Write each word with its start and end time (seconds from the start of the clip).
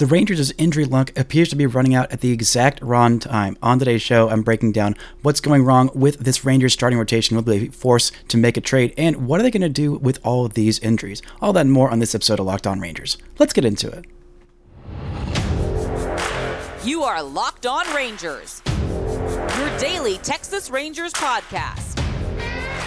The 0.00 0.06
Rangers' 0.06 0.50
injury 0.56 0.86
luck 0.86 1.12
appears 1.14 1.50
to 1.50 1.56
be 1.56 1.66
running 1.66 1.94
out 1.94 2.10
at 2.10 2.22
the 2.22 2.32
exact 2.32 2.80
wrong 2.80 3.18
time. 3.18 3.58
On 3.62 3.78
today's 3.78 4.00
show, 4.00 4.30
I'm 4.30 4.40
breaking 4.40 4.72
down 4.72 4.96
what's 5.20 5.40
going 5.40 5.62
wrong 5.62 5.90
with 5.94 6.20
this 6.20 6.42
Rangers 6.42 6.72
starting 6.72 6.98
rotation. 6.98 7.36
Will 7.36 7.42
they 7.42 7.58
be 7.58 7.68
forced 7.68 8.14
to 8.28 8.38
make 8.38 8.56
a 8.56 8.62
trade? 8.62 8.94
And 8.96 9.26
what 9.26 9.40
are 9.40 9.42
they 9.42 9.50
going 9.50 9.60
to 9.60 9.68
do 9.68 9.92
with 9.92 10.18
all 10.24 10.46
of 10.46 10.54
these 10.54 10.78
injuries? 10.78 11.20
All 11.42 11.52
that 11.52 11.60
and 11.60 11.70
more 11.72 11.90
on 11.90 11.98
this 11.98 12.14
episode 12.14 12.40
of 12.40 12.46
Locked 12.46 12.66
On 12.66 12.80
Rangers. 12.80 13.18
Let's 13.38 13.52
get 13.52 13.66
into 13.66 13.90
it. 13.90 14.06
You 16.82 17.02
are 17.02 17.22
Locked 17.22 17.66
On 17.66 17.84
Rangers, 17.94 18.62
your 18.66 19.78
daily 19.78 20.16
Texas 20.16 20.70
Rangers 20.70 21.12
podcast. 21.12 21.98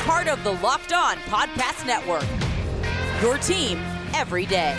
Part 0.05 0.27
of 0.27 0.43
the 0.43 0.53
Locked 0.63 0.93
On 0.93 1.17
Podcast 1.17 1.85
Network. 1.85 2.25
Your 3.21 3.37
team 3.37 3.77
every 4.15 4.47
day. 4.47 4.75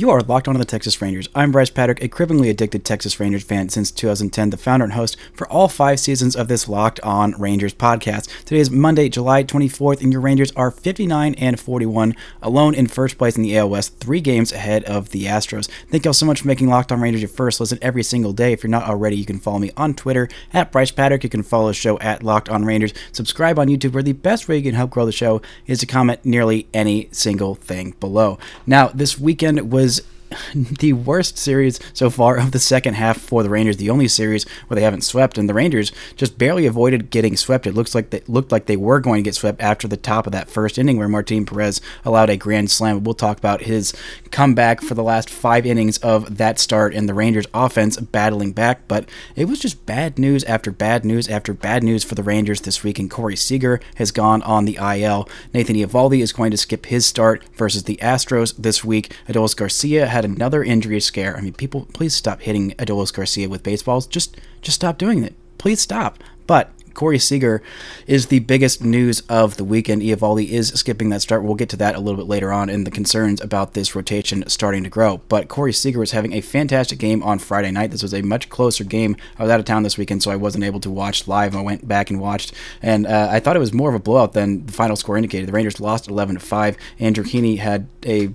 You 0.00 0.08
are 0.08 0.22
locked 0.22 0.48
on 0.48 0.54
to 0.54 0.58
the 0.58 0.64
Texas 0.64 1.02
Rangers. 1.02 1.28
I'm 1.34 1.52
Brice 1.52 1.68
Paterik, 1.68 2.02
a 2.02 2.08
cripplingly 2.08 2.48
addicted 2.48 2.86
Texas 2.86 3.20
Rangers 3.20 3.44
fan 3.44 3.68
since 3.68 3.90
2010, 3.90 4.48
the 4.48 4.56
founder 4.56 4.84
and 4.84 4.94
host 4.94 5.14
for 5.34 5.46
all 5.48 5.68
five 5.68 6.00
seasons 6.00 6.34
of 6.34 6.48
this 6.48 6.70
Locked 6.70 7.00
On 7.00 7.38
Rangers 7.38 7.74
podcast. 7.74 8.26
Today 8.46 8.60
is 8.60 8.70
Monday, 8.70 9.10
July 9.10 9.44
24th, 9.44 10.00
and 10.00 10.10
your 10.10 10.22
Rangers 10.22 10.52
are 10.52 10.70
59 10.70 11.34
and 11.34 11.60
41, 11.60 12.16
alone 12.40 12.74
in 12.74 12.86
first 12.86 13.18
place 13.18 13.36
in 13.36 13.42
the 13.42 13.54
AL 13.58 13.68
West, 13.68 13.98
three 13.98 14.22
games 14.22 14.52
ahead 14.52 14.84
of 14.84 15.10
the 15.10 15.26
Astros. 15.26 15.68
Thank 15.90 16.06
y'all 16.06 16.14
so 16.14 16.24
much 16.24 16.40
for 16.40 16.48
making 16.48 16.68
Locked 16.68 16.92
On 16.92 17.00
Rangers 17.02 17.20
your 17.20 17.28
first 17.28 17.60
listen 17.60 17.78
every 17.82 18.02
single 18.02 18.32
day. 18.32 18.54
If 18.54 18.62
you're 18.62 18.70
not 18.70 18.88
already, 18.88 19.16
you 19.16 19.26
can 19.26 19.38
follow 19.38 19.58
me 19.58 19.70
on 19.76 19.92
Twitter 19.92 20.30
at 20.54 20.72
Brice 20.72 20.92
Paterik. 20.92 21.24
You 21.24 21.28
can 21.28 21.42
follow 21.42 21.66
the 21.66 21.74
show 21.74 21.98
at 21.98 22.22
Locked 22.22 22.48
On 22.48 22.64
Rangers. 22.64 22.94
Subscribe 23.12 23.58
on 23.58 23.68
YouTube, 23.68 23.92
where 23.92 24.02
the 24.02 24.12
best 24.14 24.48
way 24.48 24.56
you 24.56 24.62
can 24.62 24.74
help 24.76 24.92
grow 24.92 25.04
the 25.04 25.12
show 25.12 25.42
is 25.66 25.78
to 25.80 25.86
comment 25.86 26.24
nearly 26.24 26.68
any 26.72 27.10
single 27.12 27.54
thing 27.54 27.90
below. 28.00 28.38
Now, 28.66 28.88
this 28.88 29.18
weekend 29.18 29.70
was 29.70 29.89
was 29.90 30.19
the 30.54 30.92
worst 30.92 31.38
series 31.38 31.80
so 31.92 32.10
far 32.10 32.38
of 32.38 32.52
the 32.52 32.58
second 32.58 32.94
half 32.94 33.18
for 33.18 33.42
the 33.42 33.50
Rangers. 33.50 33.76
The 33.76 33.90
only 33.90 34.08
series 34.08 34.44
where 34.66 34.76
they 34.76 34.82
haven't 34.82 35.02
swept, 35.02 35.38
and 35.38 35.48
the 35.48 35.54
Rangers 35.54 35.92
just 36.16 36.38
barely 36.38 36.66
avoided 36.66 37.10
getting 37.10 37.36
swept. 37.36 37.66
It 37.66 37.74
looks 37.74 37.94
like 37.94 38.10
they 38.10 38.22
looked 38.26 38.52
like 38.52 38.66
they 38.66 38.76
were 38.76 39.00
going 39.00 39.22
to 39.22 39.28
get 39.28 39.34
swept 39.34 39.60
after 39.60 39.88
the 39.88 39.96
top 39.96 40.26
of 40.26 40.32
that 40.32 40.50
first 40.50 40.78
inning, 40.78 40.96
where 40.96 41.08
Martin 41.08 41.46
Perez 41.46 41.80
allowed 42.04 42.30
a 42.30 42.36
grand 42.36 42.70
slam. 42.70 43.04
We'll 43.04 43.14
talk 43.14 43.38
about 43.38 43.62
his 43.62 43.92
comeback 44.30 44.80
for 44.80 44.94
the 44.94 45.02
last 45.02 45.30
five 45.30 45.66
innings 45.66 45.98
of 45.98 46.38
that 46.38 46.58
start 46.58 46.94
and 46.94 47.08
the 47.08 47.14
Rangers' 47.14 47.46
offense 47.54 47.96
battling 47.96 48.52
back. 48.52 48.86
But 48.88 49.08
it 49.36 49.46
was 49.46 49.58
just 49.58 49.86
bad 49.86 50.18
news 50.18 50.44
after 50.44 50.70
bad 50.70 51.04
news 51.04 51.28
after 51.28 51.52
bad 51.52 51.82
news 51.82 52.04
for 52.04 52.14
the 52.14 52.22
Rangers 52.22 52.62
this 52.62 52.82
week. 52.84 52.98
And 52.98 53.10
Corey 53.10 53.36
Seager 53.36 53.80
has 53.96 54.10
gone 54.10 54.42
on 54.42 54.64
the 54.64 54.76
IL. 54.76 55.28
Nathan 55.52 55.76
Eovaldi 55.76 56.20
is 56.20 56.32
going 56.32 56.50
to 56.50 56.56
skip 56.56 56.86
his 56.86 57.06
start 57.06 57.44
versus 57.54 57.84
the 57.84 57.98
Astros 58.02 58.54
this 58.56 58.84
week. 58.84 59.14
Adolis 59.28 59.56
Garcia 59.56 60.06
had 60.22 60.30
another 60.30 60.62
injury 60.62 61.00
scare. 61.00 61.36
I 61.36 61.40
mean, 61.40 61.54
people, 61.54 61.86
please 61.94 62.14
stop 62.14 62.42
hitting 62.42 62.72
Adolis 62.72 63.12
Garcia 63.12 63.48
with 63.48 63.62
baseballs. 63.62 64.06
Just, 64.06 64.36
just 64.60 64.76
stop 64.76 64.98
doing 64.98 65.24
it. 65.24 65.34
Please 65.58 65.80
stop. 65.80 66.18
But 66.46 66.70
Corey 66.94 67.18
Seager 67.18 67.62
is 68.06 68.26
the 68.26 68.40
biggest 68.40 68.84
news 68.84 69.20
of 69.28 69.56
the 69.56 69.64
weekend. 69.64 70.02
Eovaldi 70.02 70.48
is 70.50 70.68
skipping 70.68 71.08
that 71.10 71.22
start. 71.22 71.42
We'll 71.42 71.54
get 71.54 71.68
to 71.70 71.76
that 71.76 71.94
a 71.94 72.00
little 72.00 72.18
bit 72.18 72.28
later 72.28 72.52
on 72.52 72.68
in 72.68 72.84
the 72.84 72.90
concerns 72.90 73.40
about 73.40 73.72
this 73.72 73.94
rotation 73.94 74.46
starting 74.48 74.82
to 74.84 74.90
grow. 74.90 75.18
But 75.28 75.48
Corey 75.48 75.72
Seager 75.72 75.98
was 75.98 76.10
having 76.10 76.32
a 76.32 76.40
fantastic 76.40 76.98
game 76.98 77.22
on 77.22 77.38
Friday 77.38 77.70
night. 77.70 77.90
This 77.90 78.02
was 78.02 78.12
a 78.12 78.22
much 78.22 78.50
closer 78.50 78.84
game. 78.84 79.16
I 79.38 79.44
was 79.44 79.50
out 79.50 79.60
of 79.60 79.66
town 79.66 79.82
this 79.82 79.96
weekend, 79.96 80.22
so 80.22 80.30
I 80.30 80.36
wasn't 80.36 80.64
able 80.64 80.80
to 80.80 80.90
watch 80.90 81.26
live. 81.26 81.56
I 81.56 81.62
went 81.62 81.88
back 81.88 82.10
and 82.10 82.20
watched, 82.20 82.52
and 82.82 83.06
uh, 83.06 83.28
I 83.30 83.40
thought 83.40 83.56
it 83.56 83.60
was 83.60 83.72
more 83.72 83.88
of 83.88 83.94
a 83.94 84.00
blowout 84.00 84.32
than 84.34 84.66
the 84.66 84.72
final 84.72 84.96
score 84.96 85.16
indicated. 85.16 85.48
The 85.48 85.52
Rangers 85.52 85.80
lost 85.80 86.08
11 86.08 86.34
to 86.34 86.40
5. 86.40 86.76
Andrew 86.98 87.24
Heaney 87.24 87.58
had 87.58 87.86
a 88.04 88.30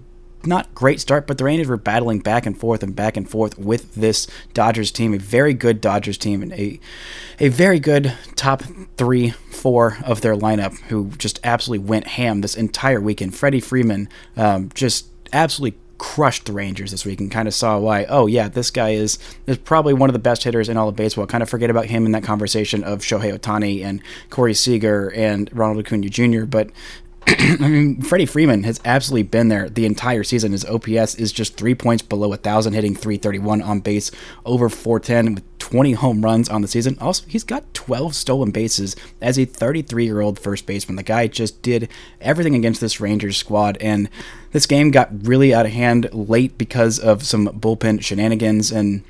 not 0.47 0.73
great 0.73 0.99
start, 0.99 1.27
but 1.27 1.37
the 1.37 1.43
Rangers 1.43 1.67
were 1.67 1.77
battling 1.77 2.19
back 2.19 2.45
and 2.45 2.57
forth 2.57 2.83
and 2.83 2.95
back 2.95 3.17
and 3.17 3.29
forth 3.29 3.57
with 3.57 3.93
this 3.95 4.27
Dodgers 4.53 4.91
team, 4.91 5.13
a 5.13 5.17
very 5.17 5.53
good 5.53 5.81
Dodgers 5.81 6.17
team, 6.17 6.41
and 6.41 6.53
a 6.53 6.79
a 7.39 7.49
very 7.49 7.79
good 7.79 8.13
top 8.35 8.63
three, 8.97 9.31
four 9.31 9.97
of 10.05 10.21
their 10.21 10.35
lineup 10.35 10.77
who 10.87 11.09
just 11.17 11.39
absolutely 11.43 11.87
went 11.87 12.07
ham 12.07 12.41
this 12.41 12.55
entire 12.55 13.01
weekend. 13.01 13.35
Freddie 13.35 13.59
Freeman 13.59 14.09
um, 14.37 14.69
just 14.73 15.07
absolutely 15.33 15.77
crushed 15.97 16.45
the 16.45 16.53
Rangers 16.53 16.91
this 16.91 17.05
week 17.05 17.19
and 17.19 17.31
kind 17.31 17.47
of 17.47 17.53
saw 17.53 17.77
why. 17.79 18.05
Oh 18.05 18.27
yeah, 18.27 18.47
this 18.47 18.71
guy 18.71 18.89
is 18.91 19.17
is 19.47 19.57
probably 19.57 19.93
one 19.93 20.09
of 20.09 20.13
the 20.13 20.19
best 20.19 20.43
hitters 20.43 20.69
in 20.69 20.77
all 20.77 20.89
of 20.89 20.95
baseball. 20.95 21.25
Kind 21.25 21.43
of 21.43 21.49
forget 21.49 21.69
about 21.69 21.85
him 21.85 22.05
in 22.05 22.11
that 22.11 22.23
conversation 22.23 22.83
of 22.83 22.99
Shohei 22.99 23.37
Ohtani 23.37 23.83
and 23.83 24.01
Corey 24.29 24.53
Seager 24.53 25.11
and 25.15 25.49
Ronald 25.53 25.85
Acuna 25.85 26.09
Jr. 26.09 26.45
But 26.45 26.69
I 27.27 27.67
mean, 27.67 28.01
Freddie 28.01 28.27
Freeman 28.27 28.63
has 28.63 28.79
absolutely 28.85 29.23
been 29.23 29.47
there 29.47 29.67
the 29.67 29.87
entire 29.87 30.23
season. 30.23 30.51
His 30.51 30.63
OPS 30.65 31.15
is 31.15 31.31
just 31.31 31.57
three 31.57 31.73
points 31.73 32.03
below 32.03 32.31
a 32.33 32.37
thousand, 32.37 32.73
hitting 32.73 32.93
331 32.93 33.63
on 33.63 33.79
base, 33.79 34.11
over 34.45 34.69
410 34.69 35.33
with 35.35 35.57
20 35.57 35.93
home 35.93 36.23
runs 36.23 36.47
on 36.49 36.61
the 36.61 36.67
season. 36.67 36.95
Also, 37.01 37.25
he's 37.27 37.43
got 37.43 37.73
12 37.73 38.13
stolen 38.13 38.51
bases 38.51 38.95
as 39.21 39.39
a 39.39 39.45
33 39.45 40.05
year 40.05 40.21
old 40.21 40.39
first 40.39 40.67
baseman. 40.67 40.97
The 40.97 41.03
guy 41.03 41.25
just 41.25 41.63
did 41.63 41.89
everything 42.21 42.53
against 42.53 42.79
this 42.79 43.01
Rangers 43.01 43.37
squad, 43.37 43.77
and 43.81 44.07
this 44.51 44.67
game 44.67 44.91
got 44.91 45.25
really 45.25 45.51
out 45.51 45.65
of 45.65 45.71
hand 45.71 46.07
late 46.13 46.59
because 46.59 46.99
of 46.99 47.23
some 47.23 47.47
bullpen 47.47 48.03
shenanigans 48.03 48.71
and. 48.71 49.03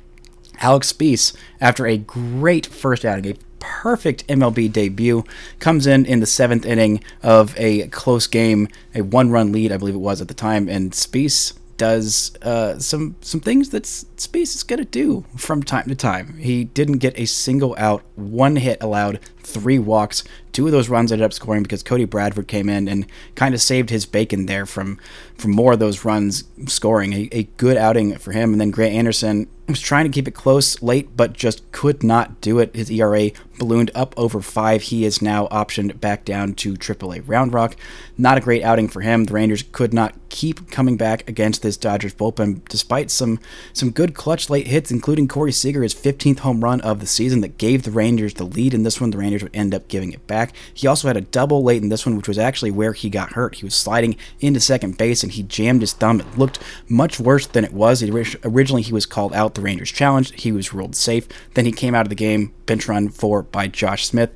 Alex 0.60 0.90
Speas, 0.90 1.36
after 1.60 1.86
a 1.86 1.98
great 1.98 2.64
first 2.64 3.04
outing, 3.04 3.32
a 3.32 3.36
perfect 3.58 4.26
MLB 4.28 4.72
debut. 4.72 5.24
Comes 5.58 5.86
in 5.86 6.06
in 6.06 6.20
the 6.20 6.26
seventh 6.26 6.64
inning 6.64 7.02
of 7.22 7.58
a 7.58 7.88
close 7.88 8.26
game, 8.26 8.68
a 8.94 9.02
one-run 9.02 9.52
lead, 9.52 9.72
I 9.72 9.76
believe 9.76 9.94
it 9.94 9.98
was 9.98 10.20
at 10.20 10.28
the 10.28 10.34
time, 10.34 10.68
and 10.68 10.92
Speas 10.92 11.54
does 11.76 12.34
uh, 12.42 12.78
some 12.78 13.16
some 13.20 13.40
things 13.40 13.70
that 13.70 13.84
Speas 13.84 14.54
is 14.54 14.62
gonna 14.62 14.84
do 14.84 15.24
from 15.36 15.62
time 15.62 15.86
to 15.88 15.94
time. 15.94 16.38
He 16.38 16.64
didn't 16.64 16.98
get 16.98 17.18
a 17.18 17.26
single 17.26 17.74
out, 17.78 18.02
one 18.14 18.56
hit 18.56 18.82
allowed, 18.82 19.20
three 19.46 19.78
walks. 19.78 20.24
Two 20.52 20.66
of 20.66 20.72
those 20.72 20.88
runs 20.88 21.12
ended 21.12 21.24
up 21.24 21.32
scoring 21.32 21.62
because 21.62 21.82
Cody 21.82 22.04
Bradford 22.04 22.48
came 22.48 22.68
in 22.68 22.88
and 22.88 23.06
kind 23.34 23.54
of 23.54 23.60
saved 23.60 23.90
his 23.90 24.06
bacon 24.06 24.46
there 24.46 24.66
from 24.66 24.98
from 25.36 25.50
more 25.50 25.74
of 25.74 25.78
those 25.78 26.04
runs 26.04 26.44
scoring. 26.66 27.12
A, 27.12 27.28
a 27.32 27.42
good 27.56 27.76
outing 27.76 28.16
for 28.16 28.32
him. 28.32 28.52
And 28.52 28.60
then 28.60 28.70
Grant 28.70 28.94
Anderson 28.94 29.48
was 29.68 29.80
trying 29.80 30.04
to 30.04 30.10
keep 30.10 30.28
it 30.28 30.32
close 30.32 30.80
late, 30.82 31.16
but 31.16 31.32
just 31.32 31.70
could 31.72 32.02
not 32.02 32.40
do 32.40 32.58
it. 32.58 32.74
His 32.74 32.90
ERA 32.90 33.30
ballooned 33.58 33.90
up 33.94 34.14
over 34.16 34.40
five. 34.40 34.82
He 34.82 35.04
is 35.04 35.20
now 35.20 35.46
optioned 35.48 36.00
back 36.00 36.24
down 36.24 36.54
to 36.54 36.74
AAA 36.74 37.22
Round 37.26 37.52
Rock. 37.52 37.76
Not 38.16 38.38
a 38.38 38.40
great 38.40 38.62
outing 38.62 38.88
for 38.88 39.00
him. 39.00 39.24
The 39.24 39.34
Rangers 39.34 39.64
could 39.72 39.92
not 39.92 40.14
keep 40.28 40.70
coming 40.70 40.96
back 40.96 41.28
against 41.28 41.62
this 41.62 41.76
Dodgers 41.76 42.14
bullpen, 42.14 42.66
despite 42.68 43.10
some 43.10 43.40
some 43.72 43.90
good 43.90 44.14
clutch 44.14 44.48
late 44.48 44.68
hits, 44.68 44.90
including 44.90 45.28
Corey 45.28 45.52
Seager, 45.52 45.82
his 45.82 45.94
15th 45.94 46.40
home 46.40 46.62
run 46.62 46.80
of 46.82 47.00
the 47.00 47.06
season 47.06 47.40
that 47.40 47.58
gave 47.58 47.82
the 47.82 47.90
Rangers 47.90 48.34
the 48.34 48.44
lead 48.44 48.74
in 48.74 48.82
this 48.84 49.00
one. 49.00 49.10
The 49.10 49.18
Rangers 49.18 49.35
Would 49.42 49.54
end 49.54 49.74
up 49.74 49.88
giving 49.88 50.12
it 50.12 50.26
back. 50.26 50.54
He 50.72 50.86
also 50.86 51.08
had 51.08 51.16
a 51.16 51.22
double 51.22 51.62
late 51.62 51.82
in 51.82 51.88
this 51.88 52.06
one, 52.06 52.16
which 52.16 52.28
was 52.28 52.38
actually 52.38 52.70
where 52.70 52.92
he 52.92 53.10
got 53.10 53.32
hurt. 53.32 53.56
He 53.56 53.64
was 53.64 53.74
sliding 53.74 54.16
into 54.40 54.60
second 54.60 54.98
base 54.98 55.22
and 55.22 55.32
he 55.32 55.42
jammed 55.42 55.80
his 55.80 55.92
thumb. 55.92 56.20
It 56.20 56.38
looked 56.38 56.58
much 56.88 57.20
worse 57.20 57.46
than 57.46 57.64
it 57.64 57.72
was. 57.72 58.02
Originally, 58.02 58.82
he 58.82 58.92
was 58.92 59.06
called 59.06 59.32
out. 59.32 59.54
The 59.54 59.60
Rangers 59.60 59.90
challenged. 59.90 60.40
He 60.40 60.52
was 60.52 60.72
ruled 60.72 60.96
safe. 60.96 61.28
Then 61.54 61.64
he 61.64 61.72
came 61.72 61.94
out 61.94 62.06
of 62.06 62.10
the 62.10 62.14
game, 62.14 62.52
bench 62.66 62.88
run 62.88 63.08
for 63.08 63.42
by 63.42 63.68
Josh 63.68 64.06
Smith 64.06 64.30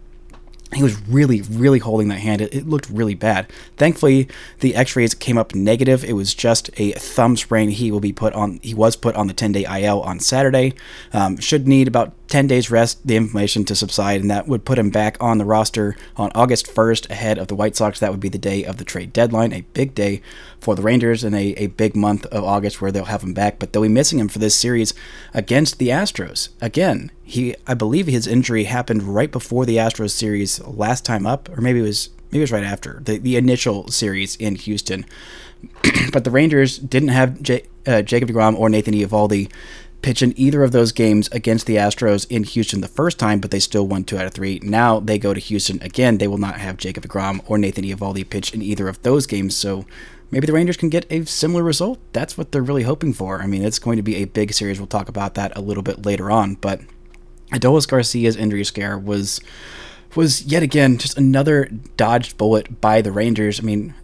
he 0.74 0.82
was 0.82 1.00
really, 1.08 1.42
really 1.42 1.80
holding 1.80 2.08
that 2.08 2.20
hand. 2.20 2.40
It, 2.40 2.54
it, 2.54 2.68
looked 2.68 2.88
really 2.90 3.14
bad. 3.14 3.50
Thankfully, 3.76 4.28
the 4.60 4.76
X-rays 4.76 5.14
came 5.14 5.36
up 5.36 5.54
negative. 5.54 6.04
It 6.04 6.12
was 6.12 6.32
just 6.32 6.70
a 6.76 6.92
thumb 6.92 7.36
sprain. 7.36 7.70
He 7.70 7.90
will 7.90 8.00
be 8.00 8.12
put 8.12 8.32
on. 8.34 8.60
He 8.62 8.74
was 8.74 8.94
put 8.94 9.16
on 9.16 9.26
the 9.26 9.34
10-day 9.34 9.64
IL 9.82 10.00
on 10.02 10.20
Saturday. 10.20 10.74
Um, 11.12 11.38
should 11.38 11.66
need 11.66 11.88
about 11.88 12.12
10 12.28 12.46
days 12.46 12.70
rest, 12.70 13.04
the 13.04 13.16
inflammation 13.16 13.64
to 13.64 13.74
subside, 13.74 14.20
and 14.20 14.30
that 14.30 14.46
would 14.46 14.64
put 14.64 14.78
him 14.78 14.90
back 14.90 15.16
on 15.20 15.38
the 15.38 15.44
roster 15.44 15.96
on 16.16 16.30
August 16.36 16.72
1st 16.72 17.10
ahead 17.10 17.38
of 17.38 17.48
the 17.48 17.56
White 17.56 17.74
Sox. 17.74 17.98
That 17.98 18.12
would 18.12 18.20
be 18.20 18.28
the 18.28 18.38
day 18.38 18.64
of 18.64 18.76
the 18.76 18.84
trade 18.84 19.12
deadline, 19.12 19.52
a 19.52 19.62
big 19.74 19.94
day 19.96 20.22
for 20.60 20.76
the 20.76 20.82
Rangers 20.82 21.24
and 21.24 21.34
a, 21.34 21.54
a 21.60 21.66
big 21.66 21.96
month 21.96 22.26
of 22.26 22.44
August 22.44 22.80
where 22.80 22.92
they'll 22.92 23.06
have 23.06 23.24
him 23.24 23.34
back, 23.34 23.58
but 23.58 23.72
they'll 23.72 23.82
be 23.82 23.88
missing 23.88 24.20
him 24.20 24.28
for 24.28 24.38
this 24.38 24.54
series 24.54 24.94
against 25.34 25.78
the 25.78 25.88
Astros. 25.88 26.50
Again, 26.60 27.10
he 27.30 27.54
I 27.66 27.74
believe 27.74 28.06
his 28.06 28.26
injury 28.26 28.64
happened 28.64 29.02
right 29.04 29.30
before 29.30 29.64
the 29.64 29.76
Astros 29.76 30.10
series 30.10 30.60
last 30.64 31.04
time 31.04 31.26
up, 31.26 31.48
or 31.48 31.60
maybe 31.60 31.78
it 31.78 31.82
was 31.82 32.10
maybe 32.30 32.40
it 32.40 32.42
was 32.42 32.52
right 32.52 32.64
after 32.64 33.00
the, 33.04 33.18
the 33.18 33.36
initial 33.36 33.88
series 33.88 34.34
in 34.36 34.56
Houston. 34.56 35.06
but 36.12 36.24
the 36.24 36.30
Rangers 36.30 36.78
didn't 36.78 37.10
have 37.10 37.40
J, 37.40 37.66
uh, 37.86 38.02
Jacob 38.02 38.30
DeGrom 38.30 38.58
or 38.58 38.68
Nathan 38.68 38.94
Eovaldi 38.94 39.50
pitch 40.02 40.22
in 40.22 40.36
either 40.36 40.64
of 40.64 40.72
those 40.72 40.92
games 40.92 41.28
against 41.30 41.66
the 41.66 41.76
Astros 41.76 42.26
in 42.30 42.42
Houston 42.42 42.80
the 42.80 42.88
first 42.88 43.18
time, 43.18 43.38
but 43.38 43.50
they 43.50 43.60
still 43.60 43.86
won 43.86 44.02
two 44.02 44.18
out 44.18 44.26
of 44.26 44.32
three. 44.32 44.58
Now 44.62 44.98
they 44.98 45.18
go 45.18 45.32
to 45.32 45.40
Houston 45.40 45.80
again. 45.82 46.18
They 46.18 46.26
will 46.26 46.38
not 46.38 46.58
have 46.58 46.78
Jacob 46.78 47.04
DeGrom 47.04 47.42
or 47.46 47.58
Nathan 47.58 47.84
Eovaldi 47.84 48.28
pitch 48.28 48.52
in 48.52 48.62
either 48.62 48.88
of 48.88 49.02
those 49.02 49.26
games. 49.26 49.54
So 49.54 49.86
maybe 50.32 50.46
the 50.46 50.52
Rangers 50.52 50.78
can 50.78 50.88
get 50.88 51.06
a 51.10 51.24
similar 51.26 51.62
result. 51.62 52.00
That's 52.12 52.36
what 52.36 52.50
they're 52.50 52.62
really 52.62 52.84
hoping 52.84 53.12
for. 53.12 53.42
I 53.42 53.46
mean, 53.46 53.62
it's 53.62 53.78
going 53.78 53.98
to 53.98 54.02
be 54.02 54.16
a 54.16 54.24
big 54.24 54.52
series. 54.52 54.80
We'll 54.80 54.88
talk 54.88 55.08
about 55.08 55.34
that 55.34 55.56
a 55.56 55.60
little 55.60 55.82
bit 55.82 56.04
later 56.04 56.30
on, 56.30 56.56
but 56.56 56.80
Adolis 57.50 57.88
Garcia's 57.88 58.36
injury 58.36 58.64
scare 58.64 58.98
was 58.98 59.40
was 60.16 60.42
yet 60.42 60.62
again 60.62 60.98
just 60.98 61.16
another 61.16 61.66
dodged 61.96 62.36
bullet 62.36 62.80
by 62.80 63.00
the 63.00 63.12
Rangers. 63.12 63.60
I 63.60 63.62
mean, 63.62 63.94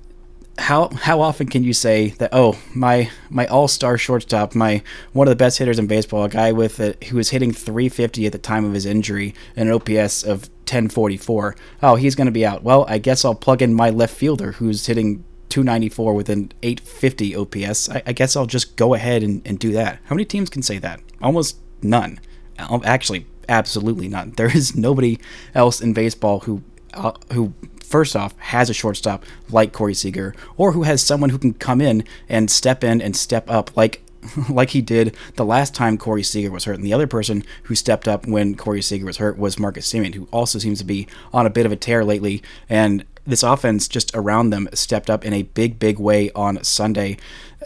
how 0.58 0.88
how 0.88 1.20
often 1.20 1.48
can 1.48 1.64
you 1.64 1.72
say 1.72 2.10
that? 2.18 2.30
Oh, 2.32 2.58
my 2.74 3.10
my 3.28 3.46
all 3.46 3.68
star 3.68 3.98
shortstop, 3.98 4.54
my 4.54 4.82
one 5.12 5.26
of 5.26 5.30
the 5.30 5.36
best 5.36 5.58
hitters 5.58 5.78
in 5.78 5.86
baseball, 5.86 6.24
a 6.24 6.28
guy 6.28 6.52
with 6.52 6.80
a, 6.80 6.94
who 7.08 7.16
was 7.16 7.30
hitting 7.30 7.52
350 7.52 8.26
at 8.26 8.32
the 8.32 8.38
time 8.38 8.64
of 8.64 8.72
his 8.72 8.86
injury, 8.86 9.34
and 9.54 9.68
an 9.68 9.74
OPS 9.74 10.22
of 10.22 10.48
1044. 10.66 11.56
Oh, 11.82 11.96
he's 11.96 12.14
going 12.14 12.26
to 12.26 12.32
be 12.32 12.46
out. 12.46 12.62
Well, 12.62 12.86
I 12.88 12.98
guess 12.98 13.24
I'll 13.24 13.34
plug 13.34 13.62
in 13.62 13.74
my 13.74 13.90
left 13.90 14.14
fielder, 14.14 14.52
who's 14.52 14.86
hitting 14.86 15.24
294 15.50 16.14
with 16.14 16.28
an 16.28 16.52
850 16.62 17.36
OPS. 17.36 17.90
I, 17.90 18.02
I 18.06 18.12
guess 18.12 18.34
I'll 18.34 18.46
just 18.46 18.76
go 18.76 18.94
ahead 18.94 19.22
and, 19.22 19.42
and 19.46 19.58
do 19.58 19.72
that. 19.72 20.00
How 20.06 20.14
many 20.14 20.24
teams 20.24 20.50
can 20.50 20.62
say 20.62 20.78
that? 20.78 21.00
Almost 21.20 21.58
none. 21.82 22.18
Actually, 22.58 23.26
absolutely 23.48 24.08
not. 24.08 24.36
There 24.36 24.54
is 24.54 24.76
nobody 24.76 25.18
else 25.54 25.80
in 25.80 25.92
baseball 25.92 26.40
who 26.40 26.62
uh, 26.94 27.12
who 27.32 27.52
first 27.82 28.16
off 28.16 28.34
has 28.38 28.68
a 28.70 28.74
shortstop 28.74 29.24
like 29.50 29.72
Corey 29.72 29.94
Seager, 29.94 30.34
or 30.56 30.72
who 30.72 30.82
has 30.82 31.02
someone 31.02 31.30
who 31.30 31.38
can 31.38 31.54
come 31.54 31.80
in 31.80 32.04
and 32.28 32.50
step 32.50 32.82
in 32.82 33.00
and 33.00 33.16
step 33.16 33.48
up 33.50 33.76
like 33.76 34.02
like 34.48 34.70
he 34.70 34.80
did 34.80 35.16
the 35.36 35.44
last 35.44 35.74
time 35.74 35.98
Corey 35.98 36.22
Seager 36.22 36.50
was 36.50 36.64
hurt. 36.64 36.76
And 36.76 36.84
the 36.84 36.92
other 36.92 37.06
person 37.06 37.44
who 37.64 37.74
stepped 37.74 38.08
up 38.08 38.26
when 38.26 38.54
Corey 38.54 38.82
Seager 38.82 39.06
was 39.06 39.18
hurt 39.18 39.38
was 39.38 39.58
Marcus 39.58 39.92
Semien, 39.92 40.14
who 40.14 40.28
also 40.32 40.58
seems 40.58 40.78
to 40.78 40.84
be 40.84 41.06
on 41.32 41.46
a 41.46 41.50
bit 41.50 41.66
of 41.66 41.72
a 41.72 41.76
tear 41.76 42.04
lately. 42.04 42.42
And 42.68 43.04
this 43.26 43.42
offense 43.42 43.88
just 43.88 44.10
around 44.14 44.50
them 44.50 44.68
stepped 44.72 45.10
up 45.10 45.24
in 45.24 45.32
a 45.32 45.42
big, 45.42 45.78
big 45.78 45.98
way 45.98 46.30
on 46.32 46.62
Sunday. 46.64 47.16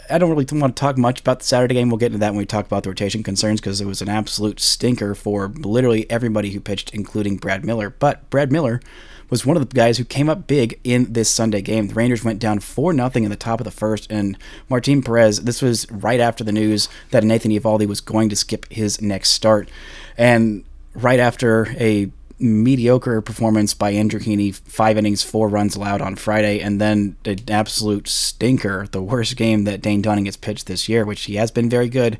I 0.09 0.17
don't 0.17 0.29
really 0.29 0.45
want 0.51 0.75
to 0.75 0.79
talk 0.79 0.97
much 0.97 1.21
about 1.21 1.39
the 1.39 1.45
Saturday 1.45 1.75
game. 1.75 1.89
We'll 1.89 1.97
get 1.97 2.07
into 2.07 2.19
that 2.19 2.31
when 2.31 2.39
we 2.39 2.45
talk 2.45 2.65
about 2.65 2.83
the 2.83 2.89
rotation 2.89 3.23
concerns 3.23 3.61
because 3.61 3.81
it 3.81 3.85
was 3.85 4.01
an 4.01 4.09
absolute 4.09 4.59
stinker 4.59 5.15
for 5.15 5.49
literally 5.49 6.09
everybody 6.09 6.51
who 6.51 6.59
pitched, 6.59 6.93
including 6.93 7.37
Brad 7.37 7.63
Miller. 7.65 7.89
But 7.89 8.29
Brad 8.29 8.51
Miller 8.51 8.81
was 9.29 9.45
one 9.45 9.55
of 9.55 9.67
the 9.67 9.75
guys 9.75 9.97
who 9.97 10.03
came 10.03 10.29
up 10.29 10.45
big 10.45 10.79
in 10.83 11.13
this 11.13 11.29
Sunday 11.29 11.61
game. 11.61 11.87
The 11.87 11.93
Rangers 11.93 12.23
went 12.23 12.39
down 12.39 12.59
4 12.59 12.93
0 12.93 13.11
in 13.15 13.29
the 13.29 13.35
top 13.35 13.59
of 13.59 13.63
the 13.63 13.71
first, 13.71 14.11
and 14.11 14.37
Martin 14.69 15.01
Perez, 15.01 15.41
this 15.43 15.61
was 15.61 15.89
right 15.89 16.19
after 16.19 16.43
the 16.43 16.51
news 16.51 16.89
that 17.11 17.23
Nathan 17.23 17.51
Eovaldi 17.51 17.87
was 17.87 18.01
going 18.01 18.29
to 18.29 18.35
skip 18.35 18.65
his 18.69 19.01
next 19.01 19.29
start. 19.29 19.69
And 20.17 20.65
right 20.93 21.19
after 21.19 21.73
a 21.79 22.11
mediocre 22.41 23.21
performance 23.21 23.73
by 23.73 23.91
Andrew 23.91 24.19
five 24.51 24.97
innings, 24.97 25.23
four 25.23 25.47
runs 25.47 25.75
allowed 25.75 26.01
on 26.01 26.15
Friday, 26.15 26.59
and 26.59 26.81
then 26.81 27.15
an 27.25 27.39
absolute 27.49 28.07
stinker, 28.07 28.87
the 28.91 29.01
worst 29.01 29.35
game 29.37 29.63
that 29.65 29.81
Dane 29.81 30.01
Dunning 30.01 30.25
has 30.25 30.37
pitched 30.37 30.67
this 30.67 30.89
year, 30.89 31.05
which 31.05 31.23
he 31.23 31.35
has 31.35 31.51
been 31.51 31.69
very 31.69 31.89
good. 31.89 32.17